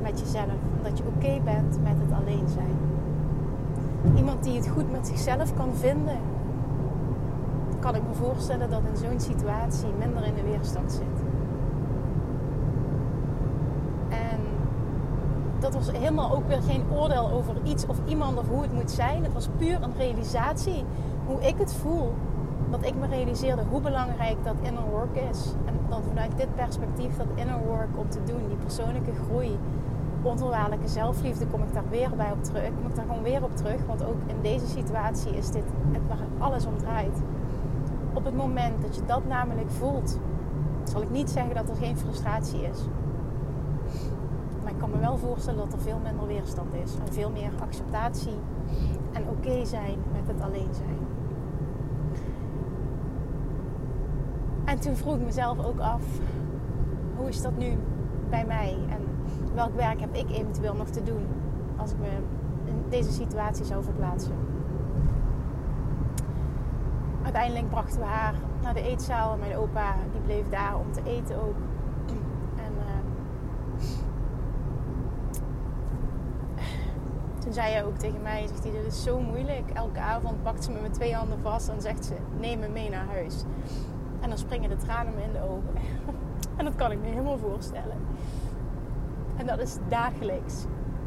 met 0.02 0.20
jezelf. 0.20 0.60
Dat 0.82 0.98
je 0.98 1.04
oké 1.16 1.40
bent 1.44 1.82
met 1.82 1.94
het 1.98 2.12
alleen 2.20 2.48
zijn. 2.48 2.76
Iemand 4.16 4.44
die 4.44 4.56
het 4.56 4.68
goed 4.68 4.92
met 4.92 5.06
zichzelf 5.06 5.54
kan 5.54 5.74
vinden, 5.74 6.18
kan 7.80 7.94
ik 7.94 8.02
me 8.02 8.14
voorstellen 8.14 8.70
dat 8.70 8.82
in 8.90 8.96
zo'n 8.96 9.20
situatie 9.20 9.88
minder 9.98 10.24
in 10.24 10.34
de 10.34 10.42
weerstand 10.42 10.92
zit. 10.92 11.24
dat 15.58 15.74
was 15.74 15.90
helemaal 15.98 16.36
ook 16.36 16.48
weer 16.48 16.62
geen 16.62 16.84
oordeel 16.92 17.30
over 17.30 17.54
iets 17.64 17.86
of 17.86 17.96
iemand 18.06 18.38
of 18.38 18.48
hoe 18.48 18.62
het 18.62 18.72
moet 18.72 18.90
zijn. 18.90 19.22
Het 19.22 19.32
was 19.32 19.48
puur 19.56 19.82
een 19.82 19.96
realisatie 19.96 20.84
hoe 21.26 21.40
ik 21.40 21.54
het 21.58 21.72
voel. 21.72 22.12
Dat 22.70 22.86
ik 22.86 22.94
me 22.94 23.06
realiseerde 23.06 23.62
hoe 23.70 23.80
belangrijk 23.80 24.36
dat 24.44 24.54
inner 24.62 24.84
work 24.90 25.16
is. 25.30 25.54
En 25.64 25.74
dan 25.88 26.02
vanuit 26.02 26.36
dit 26.36 26.54
perspectief 26.54 27.16
dat 27.16 27.26
inner 27.34 27.58
work 27.66 27.88
om 27.96 28.08
te 28.08 28.22
doen, 28.22 28.48
die 28.48 28.56
persoonlijke 28.56 29.12
groei, 29.24 29.58
onvoorwaardelijke 30.22 30.88
zelfliefde, 30.88 31.46
kom 31.46 31.62
ik 31.62 31.72
daar 31.72 31.88
weer 31.90 32.10
bij 32.16 32.32
op 32.32 32.44
terug. 32.44 32.70
Kom 32.76 32.86
ik 32.86 32.96
daar 32.96 33.06
gewoon 33.06 33.22
weer 33.22 33.44
op 33.44 33.56
terug. 33.56 33.86
Want 33.86 34.04
ook 34.04 34.20
in 34.26 34.40
deze 34.42 34.66
situatie 34.66 35.36
is 35.36 35.50
dit 35.50 35.64
het 35.92 36.02
waar 36.08 36.26
alles 36.38 36.66
om 36.66 36.78
draait. 36.78 37.22
Op 38.12 38.24
het 38.24 38.36
moment 38.36 38.82
dat 38.82 38.94
je 38.94 39.04
dat 39.06 39.26
namelijk 39.26 39.70
voelt, 39.70 40.18
zal 40.84 41.02
ik 41.02 41.10
niet 41.10 41.30
zeggen 41.30 41.54
dat 41.54 41.68
er 41.68 41.76
geen 41.76 41.96
frustratie 41.96 42.62
is 42.62 42.78
ik 44.76 44.82
kan 44.82 44.90
me 44.90 44.98
wel 44.98 45.16
voorstellen 45.16 45.58
dat 45.58 45.72
er 45.72 45.80
veel 45.80 46.00
minder 46.02 46.26
weerstand 46.26 46.74
is. 46.74 46.94
En 46.94 47.12
veel 47.12 47.30
meer 47.30 47.50
acceptatie 47.60 48.38
en 49.12 49.28
oké 49.28 49.64
zijn 49.64 49.98
met 50.12 50.26
het 50.26 50.42
alleen 50.42 50.74
zijn. 50.74 51.05
En 54.76 54.82
toen 54.82 54.96
vroeg 54.96 55.14
ik 55.14 55.24
mezelf 55.24 55.64
ook 55.64 55.78
af, 55.80 56.02
hoe 57.16 57.28
is 57.28 57.42
dat 57.42 57.56
nu 57.56 57.78
bij 58.30 58.44
mij? 58.46 58.76
En 58.88 59.00
welk 59.54 59.74
werk 59.74 60.00
heb 60.00 60.14
ik 60.14 60.30
eventueel 60.30 60.74
nog 60.74 60.88
te 60.88 61.02
doen 61.02 61.26
als 61.76 61.90
ik 61.90 61.98
me 61.98 62.08
in 62.64 62.84
deze 62.88 63.12
situatie 63.12 63.64
zou 63.64 63.84
verplaatsen? 63.84 64.34
Uiteindelijk 67.22 67.68
brachten 67.68 67.98
we 67.98 68.04
haar 68.04 68.34
naar 68.62 68.74
de 68.74 68.82
eetzaal. 68.82 69.32
En 69.32 69.38
mijn 69.38 69.56
opa 69.56 69.94
die 70.12 70.20
bleef 70.20 70.48
daar 70.48 70.78
om 70.78 70.92
te 70.92 71.00
eten 71.04 71.42
ook. 71.42 71.56
Toen 77.38 77.52
zei 77.52 77.72
hij 77.72 77.84
ook 77.84 77.96
tegen 77.96 78.22
mij, 78.22 78.46
zegt 78.46 78.62
hij, 78.62 78.72
dit 78.72 78.86
is 78.86 79.02
zo 79.02 79.20
moeilijk. 79.20 79.70
Elke 79.70 80.00
avond 80.00 80.42
pakt 80.42 80.64
ze 80.64 80.70
me 80.70 80.80
met 80.80 80.94
twee 80.94 81.14
handen 81.14 81.38
vast 81.42 81.68
en 81.68 81.80
zegt 81.80 82.04
ze, 82.04 82.14
neem 82.40 82.58
me 82.58 82.68
mee 82.68 82.90
naar 82.90 83.06
huis. 83.06 83.44
En 84.20 84.28
dan 84.28 84.38
springen 84.38 84.68
de 84.68 84.76
tranen 84.76 85.14
me 85.14 85.22
in 85.22 85.32
de 85.32 85.42
ogen. 85.42 85.74
en 86.56 86.64
dat 86.64 86.74
kan 86.74 86.90
ik 86.90 87.00
me 87.00 87.06
helemaal 87.06 87.38
voorstellen. 87.38 87.96
En 89.36 89.46
dat 89.46 89.60
is 89.60 89.76
dagelijks. 89.88 90.64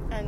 En 0.07 0.25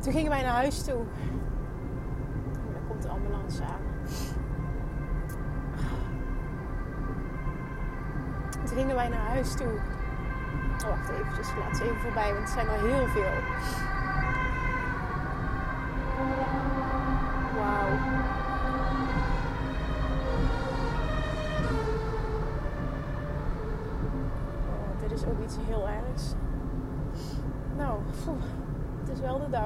toen 0.00 0.12
gingen 0.12 0.30
wij 0.30 0.42
naar 0.42 0.54
huis 0.54 0.82
toe. 0.82 1.00
En 2.66 2.72
dan 2.72 2.86
komt 2.88 3.02
de 3.02 3.08
ambulance 3.08 3.62
aan. 3.62 3.80
Toen 8.64 8.78
gingen 8.78 8.94
wij 8.94 9.08
naar 9.08 9.26
huis 9.28 9.54
toe. 9.54 9.72
Oh, 10.82 10.88
wacht 10.88 11.08
eventjes, 11.08 11.48
laat 11.58 11.76
ze 11.76 11.84
even 11.84 12.00
voorbij, 12.00 12.32
want 12.32 12.44
het 12.44 12.48
zijn 12.48 12.66
er 12.66 12.80
heel 12.80 13.06
veel. 13.06 13.89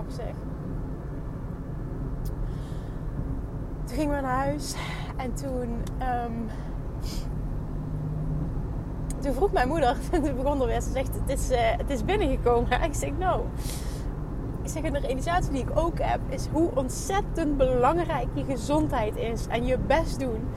Zeg. 0.08 0.34
Toen 3.84 3.96
gingen 3.96 4.16
we 4.16 4.20
naar 4.22 4.44
huis 4.44 4.74
en 5.16 5.34
toen... 5.34 5.82
Um, 6.02 6.48
toen 9.20 9.34
vroeg 9.34 9.52
mijn 9.52 9.68
moeder, 9.68 9.96
toen 10.10 10.36
begon 10.36 10.60
er 10.60 10.66
weer, 10.66 10.80
ze 10.80 10.90
zegt, 10.90 11.14
het 11.14 11.38
is, 11.38 11.50
uh, 11.50 11.58
het 11.60 11.90
is 11.90 12.04
binnengekomen. 12.04 12.82
ik 12.90 12.94
zeg, 12.94 13.10
nou, 13.18 13.42
ik 14.62 14.70
zeg, 14.70 14.82
de 14.82 14.98
realisatie 14.98 15.52
die 15.52 15.62
ik 15.62 15.78
ook 15.78 15.98
heb, 15.98 16.20
is 16.28 16.46
hoe 16.52 16.70
ontzettend 16.74 17.56
belangrijk 17.56 18.26
je 18.34 18.44
gezondheid 18.44 19.16
is. 19.16 19.46
En 19.46 19.66
je 19.66 19.78
best 19.78 20.20
doen 20.20 20.48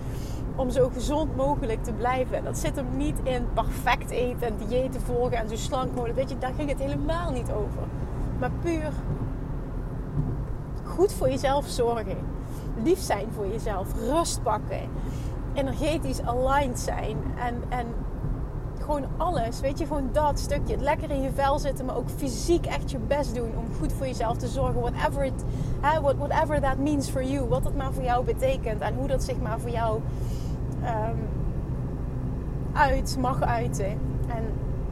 om 0.55 0.69
zo 0.69 0.89
gezond 0.93 1.35
mogelijk 1.35 1.83
te 1.83 1.93
blijven. 1.93 2.43
Dat 2.43 2.57
zit 2.57 2.75
hem 2.75 2.97
niet 2.97 3.19
in 3.23 3.45
perfect 3.53 4.09
eten 4.09 4.47
en 4.47 4.67
diëten 4.67 5.01
volgen 5.01 5.37
en 5.37 5.49
zo 5.49 5.55
slank 5.55 5.95
mogelijk. 5.95 6.15
Weet 6.15 6.29
je, 6.29 6.37
daar 6.37 6.53
ging 6.53 6.69
het 6.69 6.79
helemaal 6.79 7.31
niet 7.31 7.51
over. 7.51 7.83
Maar 8.39 8.51
puur 8.61 8.91
goed 10.97 11.13
voor 11.13 11.29
jezelf 11.29 11.67
zorgen. 11.67 12.17
Lief 12.83 12.99
zijn 12.99 13.27
voor 13.35 13.47
jezelf. 13.47 13.87
Rust 14.09 14.43
pakken. 14.43 14.89
Energetisch 15.53 16.21
aligned 16.21 16.79
zijn. 16.79 17.17
En, 17.35 17.63
en 17.69 17.85
gewoon 18.79 19.05
alles. 19.17 19.59
Weet 19.59 19.79
je, 19.79 19.85
gewoon 19.85 20.09
dat 20.11 20.39
stukje. 20.39 20.73
Het 20.73 20.81
lekker 20.81 21.09
in 21.09 21.21
je 21.21 21.31
vel 21.31 21.59
zitten, 21.59 21.85
maar 21.85 21.95
ook 21.95 22.09
fysiek 22.09 22.65
echt 22.65 22.91
je 22.91 22.97
best 22.97 23.35
doen 23.35 23.51
om 23.57 23.65
goed 23.79 23.93
voor 23.93 24.05
jezelf 24.05 24.37
te 24.37 24.47
zorgen. 24.47 24.81
Whatever, 24.81 25.23
it, 25.23 25.43
whatever 26.01 26.61
that 26.61 26.77
means 26.77 27.09
for 27.09 27.23
you. 27.23 27.47
Wat 27.47 27.63
dat 27.63 27.75
maar 27.75 27.93
voor 27.93 28.03
jou 28.03 28.25
betekent 28.25 28.81
en 28.81 28.95
hoe 28.95 29.07
dat 29.07 29.23
zich 29.23 29.39
maar 29.39 29.59
voor 29.59 29.69
jou 29.69 29.99
um, 30.83 31.27
uit 32.73 33.17
mag 33.19 33.41
uiten. 33.41 33.89
En 34.27 34.43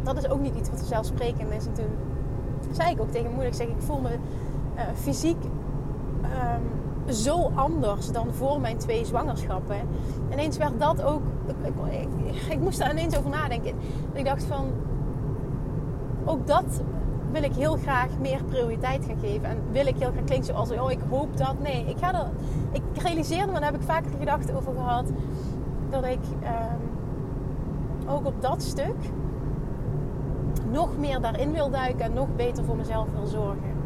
dat 0.03 0.17
is 0.17 0.29
ook 0.29 0.39
niet 0.39 0.55
iets 0.55 0.69
wat 0.69 0.79
vanzelfsprekend 0.79 1.51
is. 1.51 1.65
En 1.65 1.73
toen 1.73 1.89
zei 2.71 2.91
ik 2.91 3.01
ook 3.01 3.11
tegen 3.11 3.21
mijn 3.21 3.33
moeder, 3.33 3.51
ik 3.51 3.53
zeg, 3.53 3.67
ik 3.67 3.81
voel 3.81 3.99
me 3.99 4.17
uh, 4.75 4.81
fysiek... 4.95 5.37
Um, 6.35 7.13
zo 7.13 7.51
anders 7.55 8.11
dan 8.11 8.33
voor 8.33 8.61
mijn 8.61 8.77
twee 8.77 9.05
zwangerschappen. 9.05 9.77
Ineens 10.31 10.57
werd 10.57 10.79
dat 10.79 11.03
ook. 11.03 11.21
Ik, 12.49 12.59
moest 12.59 12.79
daar 12.79 12.91
ineens 12.91 13.17
over 13.17 13.29
nadenken. 13.29 13.73
En 14.13 14.19
ik 14.19 14.25
dacht 14.25 14.43
van. 14.43 14.65
Ook 16.25 16.47
dat 16.47 16.81
wil 17.31 17.43
ik 17.43 17.53
heel 17.53 17.75
graag 17.75 18.09
meer 18.19 18.43
prioriteit 18.43 19.05
gaan 19.05 19.19
geven. 19.19 19.49
En 19.49 19.57
wil 19.71 19.85
ik 19.85 19.95
heel 19.97 20.11
graag 20.11 20.23
klinken 20.23 20.45
zoals. 20.45 20.71
Oh, 20.71 20.91
ik 20.91 20.99
hoop 21.09 21.37
dat. 21.37 21.55
Nee, 21.59 21.85
ik 21.85 21.97
ga 21.97 22.13
er. 22.13 22.29
Ik 22.71 22.81
realiseerde 23.01 23.51
me, 23.51 23.59
daar 23.59 23.71
heb 23.71 23.81
ik 23.81 23.87
vaker 23.87 24.11
gedachten 24.19 24.55
over 24.55 24.73
gehad. 24.73 25.09
Dat 25.89 26.05
ik 26.05 26.23
ehm, 26.43 26.79
ook 28.07 28.25
op 28.25 28.41
dat 28.41 28.63
stuk 28.63 28.95
nog 30.71 30.97
meer 30.97 31.21
daarin 31.21 31.51
wil 31.51 31.69
duiken 31.69 32.05
en 32.05 32.13
nog 32.13 32.27
beter 32.35 32.63
voor 32.63 32.75
mezelf 32.75 33.07
wil 33.13 33.25
zorgen. 33.25 33.84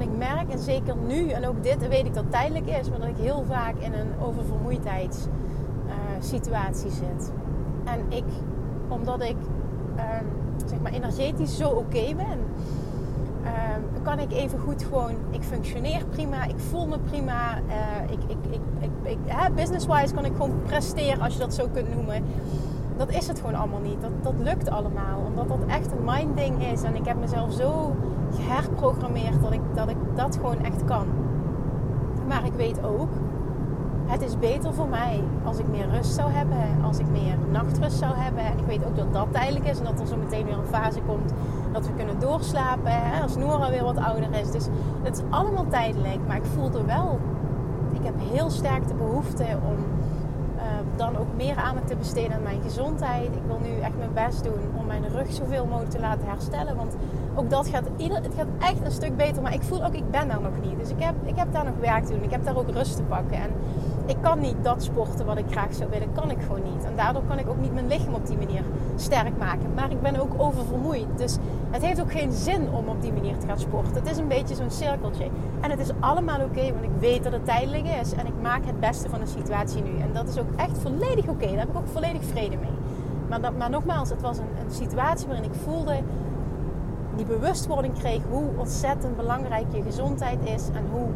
Ik 0.00 0.16
merk, 0.16 0.50
en 0.50 0.58
zeker 0.58 0.96
nu, 1.06 1.28
en 1.28 1.46
ook 1.46 1.62
dit 1.62 1.88
weet 1.88 2.06
ik 2.06 2.14
dat 2.14 2.30
tijdelijk 2.30 2.66
is, 2.66 2.90
maar 2.90 2.98
dat 2.98 3.08
ik 3.08 3.16
heel 3.16 3.44
vaak 3.48 3.74
in 3.78 3.92
een 3.92 4.08
oververmoeidheidssituatie 4.20 6.90
uh, 6.90 6.94
zit. 6.94 7.32
En 7.84 8.00
ik, 8.08 8.24
omdat 8.88 9.22
ik 9.22 9.36
ehm, 9.96 10.24
zeg 10.66 10.80
maar 10.80 10.92
energetisch 10.92 11.56
zo 11.56 11.68
oké 11.68 12.14
ben, 12.14 12.38
ehm, 13.44 13.80
kan 14.02 14.18
ik 14.18 14.32
even 14.32 14.58
goed 14.58 14.84
gewoon, 14.84 15.14
ik 15.30 15.42
functioneer 15.42 16.04
prima, 16.04 16.44
ik 16.44 16.58
voel 16.58 16.86
me 16.86 16.98
prima. 16.98 17.58
Uh, 17.58 17.62
ik, 18.10 18.18
ik, 18.26 18.36
ik, 18.50 18.60
ik, 18.80 18.90
ik 19.02 19.18
business-wise 19.54 20.14
kan 20.14 20.24
ik 20.24 20.32
gewoon 20.32 20.62
presteren, 20.66 21.20
als 21.20 21.32
je 21.32 21.38
dat 21.38 21.54
zo 21.54 21.68
kunt 21.72 21.94
noemen. 21.94 22.24
Dat 22.96 23.10
is 23.10 23.26
het 23.26 23.40
gewoon 23.40 23.54
allemaal 23.54 23.80
niet. 23.80 24.00
Dat, 24.00 24.10
dat 24.22 24.34
lukt 24.42 24.70
allemaal. 24.70 25.20
Omdat 25.26 25.48
dat 25.48 25.58
echt 25.66 25.92
een 25.92 26.04
mind 26.04 26.36
ding 26.36 26.66
is. 26.66 26.82
En 26.82 26.94
ik 26.94 27.06
heb 27.06 27.20
mezelf 27.20 27.52
zo 27.52 27.96
geherprogrammeerd 28.36 29.42
dat 29.42 29.52
ik, 29.52 29.60
dat 29.74 29.88
ik 29.88 29.96
dat 30.14 30.36
gewoon 30.36 30.64
echt 30.64 30.84
kan. 30.84 31.06
Maar 32.28 32.46
ik 32.46 32.52
weet 32.52 32.84
ook, 32.84 33.08
het 34.06 34.22
is 34.22 34.38
beter 34.38 34.74
voor 34.74 34.88
mij 34.88 35.22
als 35.44 35.58
ik 35.58 35.68
meer 35.68 35.88
rust 35.90 36.14
zou 36.14 36.30
hebben, 36.30 36.84
als 36.84 36.98
ik 36.98 37.06
meer 37.10 37.36
nachtrust 37.50 37.98
zou 37.98 38.14
hebben. 38.14 38.44
En 38.44 38.58
ik 38.58 38.66
weet 38.66 38.86
ook 38.86 38.96
dat 38.96 39.12
dat 39.12 39.26
tijdelijk 39.30 39.68
is 39.68 39.78
en 39.78 39.84
dat 39.84 40.00
er 40.00 40.06
zo 40.06 40.16
meteen 40.16 40.44
weer 40.44 40.58
een 40.58 40.66
fase 40.66 41.00
komt 41.06 41.32
dat 41.72 41.86
we 41.86 41.92
kunnen 41.92 42.20
doorslapen. 42.20 42.92
Hè, 42.92 43.22
als 43.22 43.36
Nora 43.36 43.70
weer 43.70 43.84
wat 43.84 43.96
ouder 43.96 44.32
is. 44.32 44.50
Dus 44.50 44.66
het 45.02 45.16
is 45.16 45.22
allemaal 45.30 45.66
tijdelijk. 45.68 46.18
Maar 46.26 46.36
ik 46.36 46.44
voelde 46.44 46.84
wel, 46.84 47.18
ik 47.92 48.04
heb 48.04 48.14
heel 48.18 48.50
sterk 48.50 48.88
de 48.88 48.94
behoefte 48.94 49.44
om 49.44 49.76
dan 50.96 51.16
ook 51.16 51.26
meer 51.36 51.56
aandacht 51.56 51.86
te 51.86 51.96
besteden 51.96 52.36
aan 52.36 52.42
mijn 52.42 52.62
gezondheid. 52.62 53.26
Ik 53.26 53.42
wil 53.46 53.58
nu 53.62 53.80
echt 53.80 53.98
mijn 53.98 54.12
best 54.14 54.44
doen 54.44 54.60
mijn 54.86 55.08
rug 55.08 55.32
zoveel 55.32 55.66
mogelijk 55.66 55.90
te 55.90 56.00
laten 56.00 56.28
herstellen. 56.28 56.76
Want 56.76 56.96
ook 57.34 57.50
dat 57.50 57.68
gaat, 57.68 57.84
het 57.98 58.34
gaat 58.36 58.46
echt 58.58 58.84
een 58.84 58.92
stuk 58.92 59.16
beter. 59.16 59.42
Maar 59.42 59.54
ik 59.54 59.62
voel 59.62 59.84
ook, 59.84 59.94
ik 59.94 60.10
ben 60.10 60.28
daar 60.28 60.40
nog 60.40 60.60
niet. 60.62 60.78
Dus 60.78 60.90
ik 60.90 61.02
heb, 61.02 61.14
ik 61.24 61.36
heb 61.36 61.52
daar 61.52 61.64
nog 61.64 61.74
werk 61.80 62.04
te 62.04 62.12
doen. 62.12 62.22
Ik 62.22 62.30
heb 62.30 62.44
daar 62.44 62.56
ook 62.56 62.70
rust 62.70 62.96
te 62.96 63.02
pakken. 63.02 63.36
En 63.36 63.50
ik 64.06 64.16
kan 64.20 64.38
niet 64.38 64.56
dat 64.62 64.82
sporten 64.82 65.26
wat 65.26 65.38
ik 65.38 65.44
graag 65.50 65.74
zou 65.74 65.90
willen. 65.90 66.12
Kan 66.12 66.30
ik 66.30 66.42
gewoon 66.42 66.62
niet. 66.62 66.84
En 66.84 66.96
daardoor 66.96 67.22
kan 67.28 67.38
ik 67.38 67.48
ook 67.48 67.60
niet 67.60 67.74
mijn 67.74 67.86
lichaam 67.86 68.14
op 68.14 68.26
die 68.26 68.36
manier 68.36 68.62
sterk 68.96 69.38
maken. 69.38 69.74
Maar 69.74 69.90
ik 69.90 70.00
ben 70.00 70.20
ook 70.20 70.32
oververmoeid. 70.36 71.06
Dus 71.16 71.36
het 71.70 71.82
heeft 71.82 72.00
ook 72.00 72.12
geen 72.12 72.32
zin 72.32 72.68
om 72.70 72.88
op 72.88 73.02
die 73.02 73.12
manier 73.12 73.38
te 73.38 73.46
gaan 73.46 73.58
sporten. 73.58 73.94
Het 73.94 74.10
is 74.10 74.16
een 74.16 74.28
beetje 74.28 74.54
zo'n 74.54 74.70
cirkeltje. 74.70 75.28
En 75.60 75.70
het 75.70 75.80
is 75.80 75.90
allemaal 76.00 76.40
oké, 76.40 76.72
want 76.72 76.84
ik 76.84 77.00
weet 77.00 77.22
dat 77.22 77.32
het 77.32 77.44
tijdelijk 77.44 77.86
is. 78.00 78.12
En 78.12 78.26
ik 78.26 78.40
maak 78.42 78.66
het 78.66 78.80
beste 78.80 79.08
van 79.08 79.20
de 79.20 79.26
situatie 79.26 79.82
nu. 79.82 80.00
En 80.00 80.12
dat 80.12 80.28
is 80.28 80.38
ook 80.38 80.50
echt 80.56 80.78
volledig 80.78 81.26
oké. 81.28 81.46
Daar 81.46 81.58
heb 81.58 81.68
ik 81.68 81.76
ook 81.76 81.88
volledig 81.88 82.24
vrede 82.24 82.56
mee. 82.56 82.75
Maar, 83.28 83.52
maar 83.58 83.70
nogmaals, 83.70 84.10
het 84.10 84.22
was 84.22 84.38
een, 84.38 84.64
een 84.64 84.70
situatie 84.70 85.26
waarin 85.26 85.44
ik 85.44 85.54
voelde 85.64 86.02
die 87.16 87.26
bewustwording 87.26 87.98
kreeg 87.98 88.22
hoe 88.30 88.48
ontzettend 88.56 89.16
belangrijk 89.16 89.64
je 89.70 89.82
gezondheid 89.82 90.38
is 90.44 90.68
en 90.68 90.84
hoe 90.92 91.08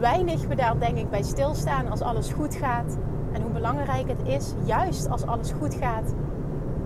weinig 0.00 0.46
we 0.46 0.54
daar 0.54 0.78
denk 0.78 0.98
ik 0.98 1.10
bij 1.10 1.22
stilstaan 1.22 1.90
als 1.90 2.00
alles 2.00 2.32
goed 2.32 2.54
gaat. 2.54 2.96
En 3.32 3.42
hoe 3.42 3.50
belangrijk 3.50 4.08
het 4.08 4.22
is, 4.24 4.54
juist 4.64 5.10
als 5.10 5.26
alles 5.26 5.52
goed 5.52 5.74
gaat, 5.74 6.14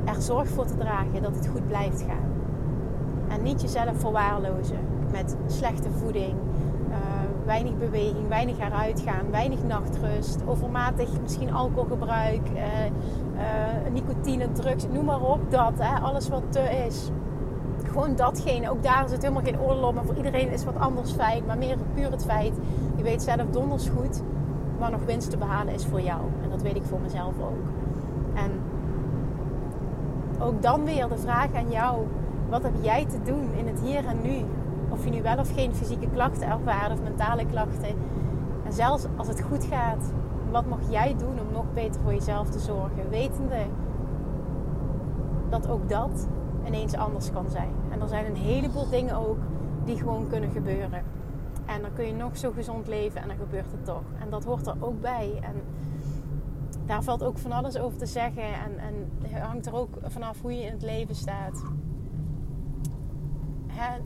er 0.04 0.22
zorg 0.22 0.48
voor 0.48 0.66
te 0.66 0.76
dragen 0.76 1.22
dat 1.22 1.34
het 1.34 1.48
goed 1.48 1.66
blijft 1.66 2.02
gaan. 2.02 2.30
En 3.28 3.42
niet 3.42 3.60
jezelf 3.60 4.00
verwaarlozen 4.00 4.78
met 5.12 5.36
slechte 5.46 5.90
voeding, 5.90 6.34
uh, 6.88 6.96
weinig 7.44 7.78
beweging, 7.78 8.28
weinig 8.28 8.58
eruit 8.58 9.00
gaan, 9.00 9.30
weinig 9.30 9.62
nachtrust, 9.62 10.38
overmatig 10.46 11.08
misschien 11.22 11.52
alcoholgebruik, 11.52 12.48
uh, 12.54 12.60
uh, 13.40 13.92
nicotine, 13.92 14.52
drugs, 14.52 14.86
noem 14.92 15.04
maar 15.04 15.20
op 15.20 15.50
dat. 15.50 15.72
Hè, 15.78 16.00
alles 16.00 16.28
wat 16.28 16.42
te 16.48 16.60
is 16.60 17.10
gewoon 17.90 18.16
datgene. 18.16 18.70
Ook 18.70 18.82
daar 18.82 19.08
zit 19.08 19.22
helemaal 19.22 19.42
geen 19.42 19.60
oordeel 19.60 19.88
op. 19.88 19.94
Maar 19.94 20.04
voor 20.04 20.16
iedereen 20.16 20.50
is 20.50 20.64
wat 20.64 20.78
anders 20.78 21.12
feit. 21.12 21.46
Maar 21.46 21.58
meer 21.58 21.76
puur 21.94 22.10
het 22.10 22.24
feit. 22.24 22.52
Je 22.96 23.02
weet 23.02 23.22
zelf 23.22 23.46
donders 23.50 23.88
goed. 23.88 24.22
Waar 24.78 24.90
nog 24.90 25.04
winst 25.04 25.30
te 25.30 25.36
behalen 25.36 25.74
is 25.74 25.86
voor 25.86 26.00
jou. 26.00 26.20
En 26.42 26.50
dat 26.50 26.62
weet 26.62 26.76
ik 26.76 26.84
voor 26.84 27.00
mezelf 27.00 27.34
ook. 27.40 27.66
En 28.34 28.50
ook 30.38 30.62
dan 30.62 30.84
weer 30.84 31.08
de 31.08 31.18
vraag 31.18 31.54
aan 31.54 31.70
jou. 31.70 32.06
Wat 32.48 32.62
heb 32.62 32.74
jij 32.80 33.06
te 33.06 33.22
doen 33.24 33.52
in 33.56 33.66
het 33.66 33.80
hier 33.80 34.06
en 34.06 34.20
nu? 34.22 34.44
Of 34.88 35.04
je 35.04 35.10
nu 35.10 35.22
wel 35.22 35.38
of 35.38 35.54
geen 35.54 35.74
fysieke 35.74 36.08
klachten 36.12 36.48
ervaart 36.48 36.92
of 36.92 37.02
mentale 37.02 37.46
klachten. 37.46 37.94
En 38.64 38.72
zelfs 38.72 39.04
als 39.16 39.28
het 39.28 39.42
goed 39.42 39.64
gaat, 39.64 40.12
wat 40.50 40.66
mag 40.66 40.78
jij 40.88 41.14
doen 41.18 41.39
nog 41.62 41.72
beter 41.74 42.00
voor 42.00 42.12
jezelf 42.12 42.50
te 42.50 42.58
zorgen? 42.58 43.10
Wetende 43.10 43.66
dat 45.48 45.68
ook 45.68 45.88
dat 45.88 46.28
ineens 46.66 46.94
anders 46.94 47.30
kan 47.30 47.50
zijn. 47.50 47.72
En 47.90 48.00
er 48.00 48.08
zijn 48.08 48.26
een 48.26 48.36
heleboel 48.36 48.88
dingen 48.88 49.16
ook 49.16 49.38
die 49.84 49.96
gewoon 49.96 50.28
kunnen 50.28 50.50
gebeuren. 50.50 51.02
En 51.66 51.82
dan 51.82 51.92
kun 51.92 52.06
je 52.06 52.14
nog 52.14 52.36
zo 52.36 52.50
gezond 52.50 52.86
leven 52.86 53.22
en 53.22 53.28
dan 53.28 53.36
gebeurt 53.36 53.72
het 53.72 53.84
toch. 53.84 54.04
En 54.20 54.30
dat 54.30 54.44
hoort 54.44 54.66
er 54.66 54.74
ook 54.80 55.00
bij. 55.00 55.38
En 55.42 55.54
daar 56.86 57.02
valt 57.02 57.22
ook 57.22 57.38
van 57.38 57.52
alles 57.52 57.78
over 57.78 57.98
te 57.98 58.06
zeggen. 58.06 58.42
En, 58.42 58.78
en 58.78 59.40
hangt 59.40 59.66
er 59.66 59.74
ook 59.74 59.98
vanaf 60.02 60.40
hoe 60.40 60.52
je 60.52 60.64
in 60.64 60.72
het 60.72 60.82
leven 60.82 61.14
staat. 61.14 61.62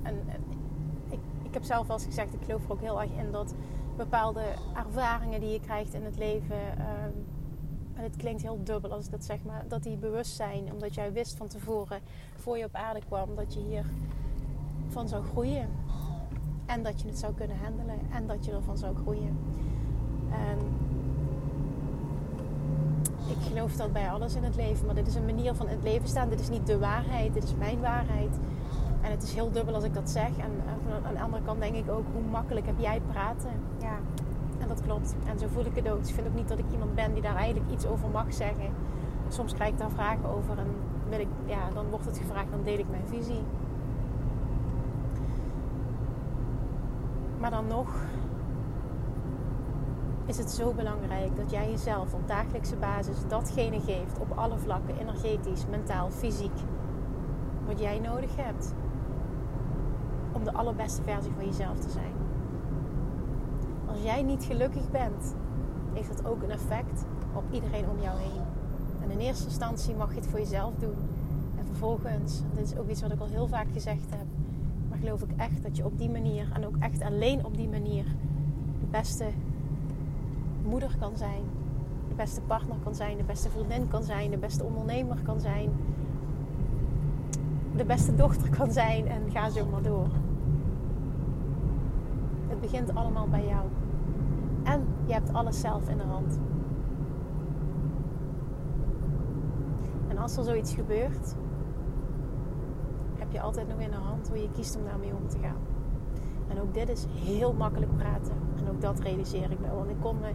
En, 0.03 0.17
ik, 1.11 1.19
ik 1.43 1.55
heb 1.55 1.63
zelf 1.63 1.89
al 1.89 1.95
eens 1.95 2.05
gezegd, 2.05 2.35
ik 2.35 2.45
geloof 2.45 2.65
er 2.65 2.73
ook 2.73 2.81
heel 2.81 3.01
erg 3.01 3.11
in 3.11 3.31
dat 3.31 3.55
bepaalde 3.97 4.43
ervaringen 4.75 5.41
die 5.41 5.51
je 5.51 5.61
krijgt 5.61 5.95
in 5.95 6.05
het 6.05 6.19
leven. 6.19 6.79
Ehm, 6.79 7.11
en 7.95 8.03
het 8.03 8.17
klinkt 8.17 8.43
heel 8.43 8.59
dubbel 8.65 8.93
als 8.93 9.05
ik 9.05 9.11
dat 9.11 9.25
zeg, 9.25 9.39
maar 9.45 9.65
dat 9.69 9.83
die 9.83 9.97
bewust 9.97 10.37
zijn, 10.37 10.73
omdat 10.73 10.95
jij 10.95 11.13
wist 11.13 11.37
van 11.37 11.47
tevoren, 11.47 12.01
voor 12.37 12.59
je 12.59 12.65
op 12.65 12.75
aarde 12.75 13.01
kwam, 13.07 13.35
dat 13.35 13.55
je 13.55 13.61
hier 13.61 13.85
van 14.89 15.09
zou 15.09 15.25
groeien. 15.25 15.69
En 16.67 16.83
dat 16.83 17.01
je 17.01 17.09
het 17.09 17.19
zou 17.19 17.35
kunnen 17.35 17.57
handelen 17.57 17.99
en 18.13 18.27
dat 18.27 18.45
je 18.45 18.53
ervan 18.53 18.79
zou 18.79 18.97
groeien. 18.97 19.39
En 20.31 20.59
ik 23.29 23.47
geloof 23.47 23.73
dat 23.73 23.93
bij 23.93 24.11
alles 24.11 24.35
in 24.35 24.45
het 24.45 24.57
leven, 24.57 24.87
maar 24.87 24.95
dit 24.95 25.07
is 25.07 25.15
een 25.15 25.25
manier 25.25 25.55
van 25.55 25.69
in 25.69 25.75
het 25.75 25.85
leven 25.85 26.09
staan. 26.09 26.29
Dit 26.29 26.41
is 26.41 26.49
niet 26.49 26.67
de 26.67 26.79
waarheid, 26.79 27.35
dit 27.35 27.43
is 27.43 27.55
mijn 27.55 27.81
waarheid. 27.81 28.39
En 29.01 29.11
het 29.11 29.23
is 29.23 29.35
heel 29.35 29.51
dubbel 29.51 29.75
als 29.75 29.85
ik 29.85 29.95
dat 29.95 30.11
zeg. 30.11 30.37
En 30.37 30.63
aan 31.07 31.15
de 31.15 31.21
andere 31.21 31.43
kant 31.43 31.61
denk 31.61 31.75
ik 31.75 31.91
ook, 31.91 32.05
hoe 32.13 32.23
makkelijk 32.31 32.67
heb 32.67 32.79
jij 32.79 33.01
praten? 33.01 33.51
Ja, 33.81 33.97
en 34.19 34.24
klopt. 34.81 35.15
En 35.27 35.39
zo 35.39 35.47
voel 35.53 35.65
ik 35.65 35.75
het 35.75 35.89
ook. 35.89 35.99
Dus 35.99 36.09
ik 36.09 36.15
vind 36.15 36.27
ook 36.27 36.35
niet 36.35 36.49
dat 36.49 36.59
ik 36.59 36.65
iemand 36.73 36.95
ben 36.95 37.13
die 37.13 37.23
daar 37.23 37.37
eigenlijk 37.37 37.71
iets 37.71 37.87
over 37.87 38.09
mag 38.09 38.33
zeggen. 38.33 38.73
Soms 39.29 39.55
krijg 39.55 39.73
ik 39.73 39.79
daar 39.79 39.91
vragen 39.91 40.29
over 40.29 40.59
en 40.59 40.67
wil 41.09 41.21
ik, 41.21 41.29
ja, 41.47 41.71
dan 41.75 41.91
wordt 41.91 42.05
het 42.05 42.19
gevraagd, 42.19 42.51
dan 42.51 42.63
deel 42.63 42.79
ik 42.79 42.91
mijn 42.91 43.09
visie. 43.09 43.43
Maar 47.39 47.51
dan 47.51 47.67
nog 47.67 47.89
is 50.27 50.39
het 50.39 50.51
zo 50.51 50.73
belangrijk 50.73 51.37
dat 51.37 51.51
jij 51.51 51.71
jezelf 51.71 52.15
op 52.15 52.29
dagelijkse 52.29 52.77
basis 52.77 53.17
datgene 53.29 53.81
geeft 53.81 54.19
op 54.19 54.31
alle 54.39 54.59
vlakken, 54.59 54.99
energetisch, 54.99 55.67
mentaal, 55.71 56.11
fysiek, 56.11 56.59
wat 57.67 57.81
jij 57.81 57.99
nodig 57.99 58.37
hebt 58.37 58.75
om 60.33 60.45
de 60.45 60.53
allerbeste 60.53 61.03
versie 61.03 61.33
van 61.37 61.45
jezelf 61.45 61.79
te 61.79 61.91
zijn. 61.91 62.14
Als 63.95 64.03
jij 64.03 64.23
niet 64.23 64.45
gelukkig 64.45 64.91
bent, 64.91 65.35
heeft 65.93 66.09
dat 66.09 66.27
ook 66.27 66.43
een 66.43 66.51
effect 66.51 67.05
op 67.35 67.45
iedereen 67.51 67.89
om 67.89 68.01
jou 68.01 68.19
heen. 68.19 68.43
En 69.03 69.11
in 69.11 69.19
eerste 69.19 69.45
instantie 69.45 69.95
mag 69.95 70.11
je 70.15 70.21
het 70.21 70.29
voor 70.29 70.39
jezelf 70.39 70.75
doen. 70.79 70.97
En 71.59 71.67
vervolgens, 71.67 72.43
dit 72.55 72.65
is 72.65 72.77
ook 72.77 72.89
iets 72.89 73.03
wat 73.03 73.13
ik 73.13 73.21
al 73.21 73.27
heel 73.27 73.47
vaak 73.47 73.67
gezegd 73.73 74.11
heb, 74.11 74.27
maar 74.89 74.99
geloof 74.99 75.23
ik 75.23 75.31
echt 75.37 75.63
dat 75.63 75.77
je 75.77 75.85
op 75.85 75.99
die 75.99 76.11
manier 76.11 76.51
en 76.55 76.67
ook 76.67 76.77
echt 76.79 77.03
alleen 77.03 77.45
op 77.45 77.57
die 77.57 77.69
manier 77.69 78.05
de 78.81 78.87
beste 78.91 79.27
moeder 80.69 80.97
kan 81.01 81.17
zijn, 81.17 81.43
de 82.09 82.15
beste 82.15 82.41
partner 82.41 82.77
kan 82.85 82.95
zijn, 82.95 83.17
de 83.17 83.25
beste 83.25 83.51
vriendin 83.51 83.89
kan 83.89 84.03
zijn, 84.03 84.31
de 84.31 84.39
beste 84.39 84.65
ondernemer 84.65 85.19
kan 85.23 85.41
zijn, 85.41 85.71
de 87.77 87.85
beste 87.85 88.15
dochter 88.15 88.51
kan 88.57 88.73
zijn 88.73 89.09
en 89.09 89.31
ga 89.31 89.51
zo 89.51 89.67
maar 89.67 89.83
door. 89.83 90.09
Het 92.49 92.61
begint 92.61 92.95
allemaal 92.95 93.29
bij 93.29 93.47
jou. 93.47 93.65
En 94.65 94.87
je 95.07 95.13
hebt 95.13 95.33
alles 95.33 95.61
zelf 95.61 95.89
in 95.89 95.97
de 95.97 96.05
hand. 96.05 96.39
En 100.09 100.19
als 100.19 100.37
er 100.37 100.45
zoiets 100.45 100.75
gebeurt, 100.75 101.35
heb 103.19 103.33
je 103.33 103.41
altijd 103.41 103.69
nog 103.69 103.79
in 103.79 103.91
de 103.91 103.97
hand 103.97 104.29
hoe 104.29 104.39
je 104.39 104.51
kiest 104.51 104.77
om 104.77 104.85
daarmee 104.85 105.15
om 105.15 105.29
te 105.29 105.39
gaan. 105.39 105.61
En 106.49 106.61
ook 106.61 106.75
dit 106.75 106.89
is 106.89 107.07
heel 107.11 107.53
makkelijk 107.53 107.97
praten. 107.97 108.33
En 108.57 108.71
ook 108.71 108.81
dat 108.81 109.01
realiseer 109.01 109.51
ik 109.51 109.61
me. 109.61 109.75
Want 109.75 109.91
ik 109.91 110.01
kon 110.01 110.19
me, 110.21 110.33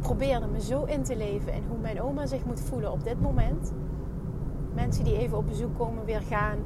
probeerde 0.00 0.46
me 0.46 0.60
zo 0.60 0.84
in 0.84 1.02
te 1.02 1.16
leven 1.16 1.52
in 1.52 1.62
hoe 1.68 1.78
mijn 1.78 2.02
oma 2.02 2.26
zich 2.26 2.44
moet 2.44 2.60
voelen 2.60 2.92
op 2.92 3.04
dit 3.04 3.20
moment. 3.20 3.72
Mensen 4.74 5.04
die 5.04 5.18
even 5.18 5.38
op 5.38 5.46
bezoek 5.46 5.78
komen, 5.78 6.04
weer 6.04 6.22
gaan 6.22 6.58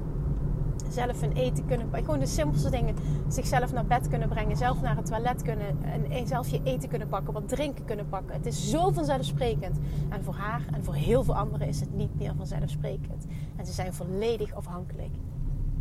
zelf 0.92 1.20
hun 1.20 1.33
eten 1.33 1.66
kunnen 1.66 1.88
Gewoon 1.92 2.18
de 2.18 2.26
simpelste 2.26 2.70
dingen. 2.70 2.94
Zichzelf 3.29 3.72
naar 3.72 3.87
bed 3.87 4.09
kunnen 4.09 4.29
brengen. 4.29 4.57
Zelf 4.57 4.81
naar 4.81 4.96
het 4.96 5.07
toilet 5.07 5.42
kunnen. 5.42 5.83
En 6.11 6.26
zelf 6.26 6.48
je 6.48 6.61
eten 6.64 6.88
kunnen 6.88 7.09
pakken. 7.09 7.33
Wat 7.33 7.48
drinken 7.48 7.85
kunnen 7.85 8.09
pakken. 8.09 8.35
Het 8.35 8.46
is 8.46 8.70
zo 8.70 8.90
vanzelfsprekend. 8.90 9.79
En 10.09 10.24
voor 10.24 10.35
haar 10.35 10.62
en 10.72 10.85
voor 10.85 10.94
heel 10.94 11.24
veel 11.24 11.37
anderen 11.37 11.68
is 11.68 11.81
het 11.81 11.94
niet 11.94 12.18
meer 12.18 12.33
vanzelfsprekend. 12.37 13.26
En 13.57 13.66
ze 13.66 13.72
zijn 13.72 13.92
volledig 13.92 14.55
afhankelijk. 14.55 15.14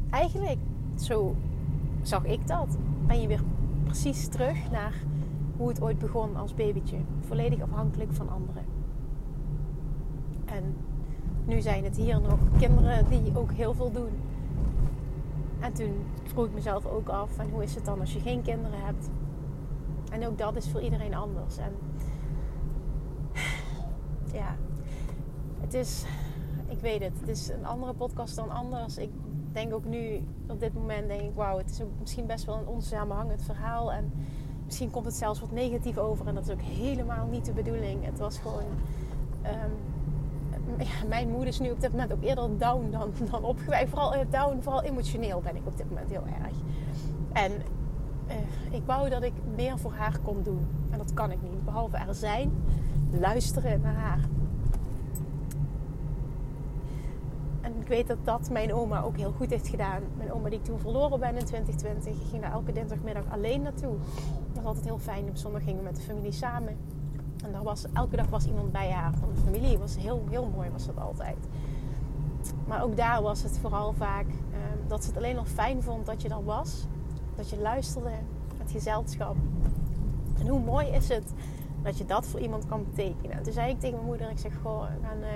Eigenlijk, 0.09 0.59
zo 0.95 1.35
zag 2.01 2.23
ik 2.23 2.47
dat. 2.47 2.77
Ben 3.07 3.21
je 3.21 3.27
weer 3.27 3.43
precies 3.83 4.27
terug 4.27 4.71
naar 4.71 4.93
hoe 5.57 5.67
het 5.67 5.81
ooit 5.81 5.99
begon 5.99 6.35
als 6.35 6.53
babytje. 6.53 6.97
Volledig 7.19 7.61
afhankelijk 7.61 8.13
van 8.13 8.29
anderen. 8.29 8.63
En 10.45 10.59
En 10.59 10.75
nu 11.45 11.61
zijn 11.61 11.83
het 11.83 11.97
hier 11.97 12.21
nog 12.21 12.39
kinderen 12.57 13.09
die 13.09 13.37
ook 13.37 13.51
heel 13.51 13.73
veel 13.73 13.91
doen. 13.91 14.09
En 15.59 15.73
toen 15.73 16.05
vroeg 16.23 16.45
ik 16.45 16.53
mezelf 16.53 16.85
ook 16.85 17.09
af: 17.09 17.37
en 17.37 17.49
hoe 17.49 17.63
is 17.63 17.75
het 17.75 17.85
dan 17.85 17.99
als 17.99 18.13
je 18.13 18.19
geen 18.19 18.41
kinderen 18.41 18.85
hebt? 18.85 19.09
En 20.11 20.27
ook 20.27 20.37
dat 20.37 20.55
is 20.55 20.69
voor 20.69 20.81
iedereen 20.81 21.13
anders. 21.13 21.57
En 21.57 21.73
ja, 24.33 24.55
het 25.59 25.73
is, 25.73 26.05
ik 26.67 26.79
weet 26.79 27.03
het, 27.03 27.19
het 27.19 27.29
is 27.29 27.49
een 27.49 27.65
andere 27.65 27.93
podcast 27.93 28.35
dan 28.35 28.49
anders. 28.49 28.97
Ik 28.97 29.11
denk 29.51 29.73
ook 29.73 29.85
nu, 29.85 30.23
op 30.47 30.59
dit 30.59 30.73
moment, 30.73 31.07
denk 31.07 31.21
ik: 31.21 31.35
wauw, 31.35 31.57
het 31.57 31.69
is 31.69 31.81
ook 31.81 31.99
misschien 31.99 32.25
best 32.25 32.45
wel 32.45 32.57
een 32.57 32.67
onsamenhangend 32.67 33.43
verhaal. 33.43 33.91
En 33.91 34.11
misschien 34.65 34.89
komt 34.91 35.05
het 35.05 35.15
zelfs 35.15 35.39
wat 35.39 35.51
negatief 35.51 35.97
over. 35.97 36.27
En 36.27 36.35
dat 36.35 36.47
is 36.47 36.53
ook 36.53 36.61
helemaal 36.61 37.27
niet 37.27 37.45
de 37.45 37.53
bedoeling. 37.53 38.05
Het 38.05 38.19
was 38.19 38.37
gewoon. 38.37 38.63
Um, 39.45 39.88
ja, 40.79 41.07
mijn 41.07 41.29
moeder 41.29 41.47
is 41.47 41.59
nu 41.59 41.71
op 41.71 41.81
dit 41.81 41.91
moment 41.91 42.13
ook 42.13 42.23
eerder 42.23 42.57
down 42.57 42.87
dan, 42.91 43.11
dan 43.31 43.43
opgewekt. 43.43 43.89
Vooral 43.89 44.15
uh, 44.15 44.21
down, 44.29 44.61
vooral 44.61 44.83
emotioneel 44.83 45.41
ben 45.41 45.55
ik 45.55 45.65
op 45.65 45.77
dit 45.77 45.89
moment 45.89 46.09
heel 46.09 46.25
erg. 46.25 46.55
En 47.33 47.51
uh, 48.27 48.73
ik 48.73 48.81
wou 48.85 49.09
dat 49.09 49.23
ik 49.23 49.33
meer 49.55 49.77
voor 49.77 49.93
haar 49.93 50.19
kon 50.23 50.43
doen. 50.43 50.67
En 50.91 50.97
dat 50.97 51.13
kan 51.13 51.31
ik 51.31 51.41
niet. 51.41 51.65
Behalve 51.65 51.97
er 51.97 52.13
zijn, 52.13 52.51
luisteren 53.11 53.81
naar 53.81 53.95
haar. 53.95 54.19
En 57.61 57.73
ik 57.81 57.87
weet 57.87 58.07
dat 58.07 58.17
dat 58.23 58.49
mijn 58.49 58.73
oma 58.73 59.01
ook 59.01 59.17
heel 59.17 59.31
goed 59.31 59.49
heeft 59.49 59.67
gedaan. 59.67 60.01
Mijn 60.17 60.33
oma 60.33 60.49
die 60.49 60.59
ik 60.59 60.65
toen 60.65 60.79
verloren 60.79 61.19
ben 61.19 61.37
in 61.37 61.45
2020. 61.45 62.13
Ik 62.13 62.29
ging 62.29 62.41
daar 62.41 62.51
elke 62.51 62.71
dinsdagmiddag 62.71 63.23
alleen 63.29 63.61
naartoe. 63.61 63.95
Dat 64.53 64.55
was 64.55 64.65
altijd 64.65 64.85
heel 64.85 64.99
fijn. 64.99 65.29
Op 65.29 65.37
zondag 65.37 65.63
gingen 65.63 65.83
met 65.83 65.95
de 65.95 66.01
familie 66.01 66.31
samen. 66.31 66.77
En 67.43 67.63
was, 67.63 67.86
elke 67.93 68.15
dag 68.15 68.28
was 68.28 68.45
iemand 68.45 68.71
bij 68.71 68.91
haar 68.91 69.13
van 69.13 69.30
de 69.34 69.41
familie. 69.41 69.78
Was 69.78 69.97
heel, 69.97 70.23
heel 70.30 70.52
mooi 70.56 70.69
was 70.69 70.86
dat 70.86 70.99
altijd. 70.99 71.38
Maar 72.67 72.84
ook 72.84 72.97
daar 72.97 73.21
was 73.21 73.43
het 73.43 73.58
vooral 73.58 73.93
vaak 73.93 74.25
ehm, 74.28 74.88
dat 74.88 75.04
ze 75.04 75.10
het 75.10 75.17
alleen 75.17 75.38
al 75.38 75.45
fijn 75.45 75.84
vond 75.84 76.06
dat 76.06 76.21
je 76.21 76.30
er 76.30 76.43
was. 76.43 76.86
Dat 77.36 77.49
je 77.49 77.60
luisterde, 77.60 78.12
het 78.58 78.71
gezelschap. 78.71 79.36
En 80.39 80.47
hoe 80.47 80.60
mooi 80.60 80.88
is 80.88 81.10
het 81.10 81.34
dat 81.82 81.97
je 81.97 82.06
dat 82.06 82.25
voor 82.25 82.39
iemand 82.39 82.65
kan 82.65 82.84
betekenen. 82.84 83.38
En 83.38 83.43
toen 83.43 83.54
zei 83.54 83.71
ik 83.71 83.80
tegen 83.80 83.95
mijn 83.95 84.08
moeder, 84.08 84.30
ik 84.30 84.38
zeg, 84.38 84.54
goh, 84.62 84.82
gaan, 84.82 85.17
uh, 85.21 85.32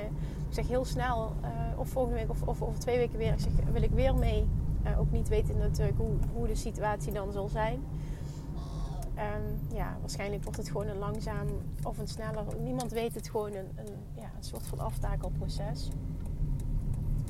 ik 0.49 0.53
zeg 0.53 0.67
heel 0.67 0.85
snel, 0.85 1.31
uh, 1.43 1.79
of 1.79 1.89
volgende 1.89 2.17
week 2.17 2.29
of, 2.29 2.41
of 2.41 2.61
over 2.61 2.79
twee 2.79 2.97
weken 2.97 3.17
weer, 3.17 3.33
ik 3.33 3.39
zeg, 3.39 3.51
wil 3.71 3.81
ik 3.81 3.91
weer 3.91 4.15
mee. 4.15 4.47
Uh, 4.85 4.99
ook 4.99 5.11
niet 5.11 5.27
weten 5.27 5.57
natuurlijk 5.57 5.97
hoe, 5.97 6.13
hoe 6.33 6.47
de 6.47 6.55
situatie 6.55 7.13
dan 7.13 7.31
zal 7.31 7.47
zijn. 7.47 7.83
Um, 9.17 9.75
ja, 9.77 9.97
waarschijnlijk 9.99 10.43
wordt 10.43 10.57
het 10.57 10.67
gewoon 10.67 10.87
een 10.87 10.97
langzaam 10.97 11.47
of 11.83 11.97
een 11.97 12.07
sneller. 12.07 12.43
Niemand 12.63 12.91
weet 12.91 13.15
het 13.15 13.29
gewoon 13.29 13.53
een, 13.53 13.69
een, 13.75 13.93
ja, 14.15 14.31
een 14.37 14.43
soort 14.43 14.67
van 14.67 14.79
aftakelproces. 14.79 15.89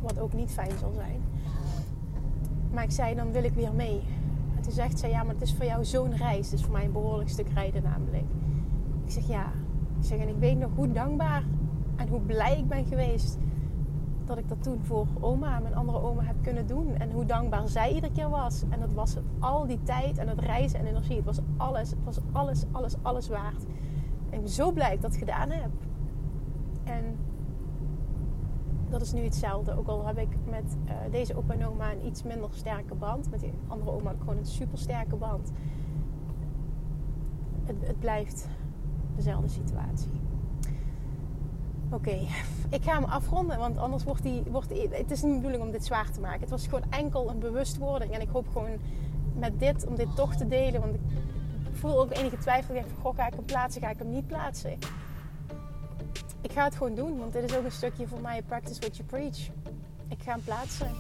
Wat 0.02 0.20
ook 0.20 0.34
niet 0.34 0.52
fijn 0.52 0.78
zal 0.80 0.92
zijn. 0.94 1.22
Maar 2.72 2.84
ik 2.84 2.92
zei, 2.92 3.16
dan 3.16 3.32
wil 3.32 3.44
ik 3.44 3.54
weer 3.54 3.74
mee. 3.74 4.02
En 4.56 4.62
toen 4.62 4.72
zegt 4.72 5.00
zij, 5.00 5.10
ja, 5.10 5.24
maar 5.24 5.34
het 5.34 5.44
is 5.44 5.54
voor 5.54 5.66
jou 5.66 5.86
zo'n 5.86 6.16
reis. 6.16 6.46
Het 6.46 6.60
is 6.60 6.64
voor 6.64 6.74
mij 6.74 6.86
een 6.86 6.92
behoorlijk 6.92 7.30
stuk 7.30 7.48
rijden 7.54 7.84
namelijk. 7.84 8.26
Ik 9.06 9.12
zeg, 9.12 9.28
ja. 9.28 9.52
Ik 10.00 10.06
zeg, 10.06 10.20
en 10.20 10.28
ik 10.28 10.38
weet 10.40 10.60
nog 10.60 10.70
hoe 10.76 10.92
dankbaar 10.92 11.44
en 11.96 12.08
hoe 12.08 12.20
blij 12.20 12.58
ik 12.58 12.68
ben 12.68 12.86
geweest 12.86 13.38
dat 14.28 14.38
ik 14.38 14.50
dat 14.50 14.64
toen 14.64 14.80
voor 14.84 15.08
oma, 15.20 15.60
mijn 15.60 15.76
andere 15.76 16.02
oma, 16.02 16.24
heb 16.24 16.36
kunnen 16.42 16.68
doen. 16.68 16.96
En 16.96 17.12
hoe 17.12 17.26
dankbaar 17.26 17.68
zij 17.68 17.94
iedere 17.94 18.14
keer 18.14 18.30
was. 18.30 18.64
En 18.70 18.80
dat 18.80 18.94
was 18.94 19.16
al 19.40 19.68
die 19.68 19.84
tijd 19.84 20.18
en 20.18 20.28
het 20.28 20.40
reizen 20.40 20.80
en 20.80 20.86
energie. 20.86 21.16
Het 21.16 21.26
was 21.26 21.40
alles, 21.58 21.90
het 21.90 22.04
was 22.04 22.20
alles, 22.32 22.66
alles, 22.72 22.96
alles 23.02 23.28
waard. 23.28 23.64
En 24.30 24.34
ik 24.34 24.42
ben 24.42 24.50
zo 24.50 24.72
blij 24.72 24.90
dat 24.90 24.96
ik 24.96 25.02
dat 25.02 25.16
gedaan 25.16 25.50
heb. 25.50 25.72
En 26.84 27.18
dat 28.90 29.02
is 29.02 29.14
nu 29.14 29.22
hetzelfde. 29.22 29.78
Ook 29.78 29.88
al 29.88 30.06
heb 30.06 30.18
ik 30.18 30.38
met 30.50 30.78
uh, 30.86 30.94
deze 31.12 31.36
opa 31.36 31.54
en 31.54 31.68
oma 31.68 31.92
een 31.92 32.06
iets 32.06 32.24
minder 32.24 32.50
sterke 32.52 32.96
band. 32.96 33.30
Met 33.32 33.40
die 33.40 33.54
andere 33.68 33.92
oma 33.92 34.08
heb 34.08 34.16
ik 34.16 34.22
gewoon 34.22 34.38
een 34.38 34.46
super 34.46 34.78
sterke 34.78 35.16
band. 35.16 35.52
Het, 37.64 37.88
het 37.88 38.00
blijft 38.00 38.50
dezelfde 39.16 39.48
situatie. 39.48 40.23
Oké, 41.94 42.28
ik 42.70 42.84
ga 42.84 42.94
hem 42.94 43.04
afronden, 43.04 43.58
want 43.58 43.78
anders 43.78 44.04
wordt 44.04 44.24
die, 44.24 44.44
wordt 44.48 44.70
Het 44.70 45.12
is 45.12 45.22
niet 45.22 45.32
de 45.32 45.38
bedoeling 45.38 45.64
om 45.64 45.72
dit 45.72 45.86
zwaar 45.86 46.12
te 46.12 46.20
maken. 46.20 46.40
Het 46.40 46.50
was 46.50 46.68
gewoon 46.68 46.84
enkel 46.90 47.30
een 47.30 47.40
bewustwording. 47.40 48.12
En 48.14 48.22
ik 48.22 48.30
hoop 48.30 48.48
gewoon 48.48 48.80
met 49.36 49.60
dit, 49.60 49.88
om 49.88 49.96
dit 49.96 50.16
toch 50.16 50.36
te 50.36 50.48
delen. 50.48 50.82
Want 50.82 50.96
ik 50.96 51.02
voel 51.74 52.00
ook 52.00 52.12
enige 52.12 52.38
twijfel. 52.38 52.76
Ik 52.76 52.82
denk 52.82 52.94
van, 52.94 53.04
goh, 53.04 53.16
ga 53.16 53.28
ik 53.28 53.34
hem 53.34 53.46
plaatsen, 53.46 53.82
ga 53.82 53.90
ik 53.90 53.98
hem 53.98 54.10
niet 54.10 54.28
plaatsen? 54.28 54.78
Ik 56.42 56.52
ga 56.52 56.64
het 56.64 56.76
gewoon 56.76 56.96
doen, 56.96 57.18
want 57.18 57.34
dit 57.34 57.44
is 57.44 57.58
ook 57.58 57.64
een 57.64 57.72
stukje 57.72 58.08
voor 58.08 58.22
mij. 58.22 58.42
Practice 58.42 58.80
what 58.80 58.98
you 58.98 59.08
preach. 59.08 59.38
Ik 60.08 60.22
ga 60.24 60.32
hem 60.32 60.44
plaatsen. 60.44 60.92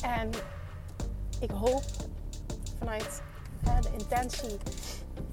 En 0.00 0.30
ik 1.40 1.50
hoop 1.50 1.82
vanuit 2.78 3.22
hè, 3.64 3.80
de 3.80 3.90
intentie, 3.98 4.58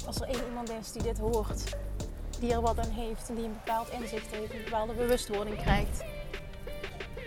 als 0.06 0.21
er 0.21 0.28
één 0.28 0.45
iemand 0.47 0.71
is 0.71 0.91
die 0.91 1.04
dit 1.04 1.19
hoort 1.19 1.76
die 2.42 2.54
er 2.54 2.62
wat 2.62 2.80
aan 2.80 2.90
heeft 2.90 3.30
en 3.30 3.36
die 3.36 3.46
een 3.46 3.60
bepaald 3.64 3.90
inzicht 3.90 4.32
heeft, 4.32 4.54
een 4.54 4.64
bepaalde 4.64 4.94
bewustwording 4.94 5.58
krijgt. 5.58 6.04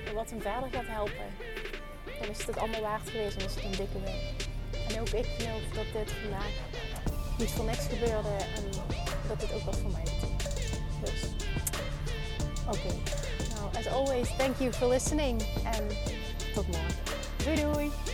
En 0.07 0.15
wat 0.15 0.31
hem 0.31 0.41
verder 0.41 0.69
gaat 0.73 0.87
helpen, 0.87 1.29
dan 2.21 2.29
is 2.29 2.39
het 2.39 2.47
het 2.47 2.59
allemaal 2.59 2.81
waard 2.81 3.09
geweest 3.09 3.37
en 3.37 3.45
is 3.45 3.55
het 3.55 3.65
een 3.65 3.71
dikke 3.71 4.01
win. 4.05 4.21
En 4.89 5.01
ook 5.01 5.09
ik 5.09 5.27
geloof 5.39 5.63
dat 5.75 5.85
dit 5.93 6.13
vandaag 6.23 6.53
niet 7.39 7.51
voor 7.51 7.65
niks 7.65 7.87
gebeurde 7.87 8.29
en 8.29 8.65
dat 9.29 9.41
dit 9.41 9.55
ook 9.55 9.63
wat 9.63 9.77
voor 9.77 9.91
mij 9.91 10.03
betekent. 10.03 10.57
Dus, 11.05 11.23
oké. 12.67 12.77
Okay. 12.77 12.99
Nou, 13.55 13.77
as 13.77 13.87
always, 13.87 14.37
thank 14.37 14.59
you 14.59 14.73
for 14.73 14.89
listening 14.89 15.43
en 15.65 15.89
tot 16.55 16.67
morgen. 16.67 17.03
Doei 17.45 17.61
doei! 17.61 18.14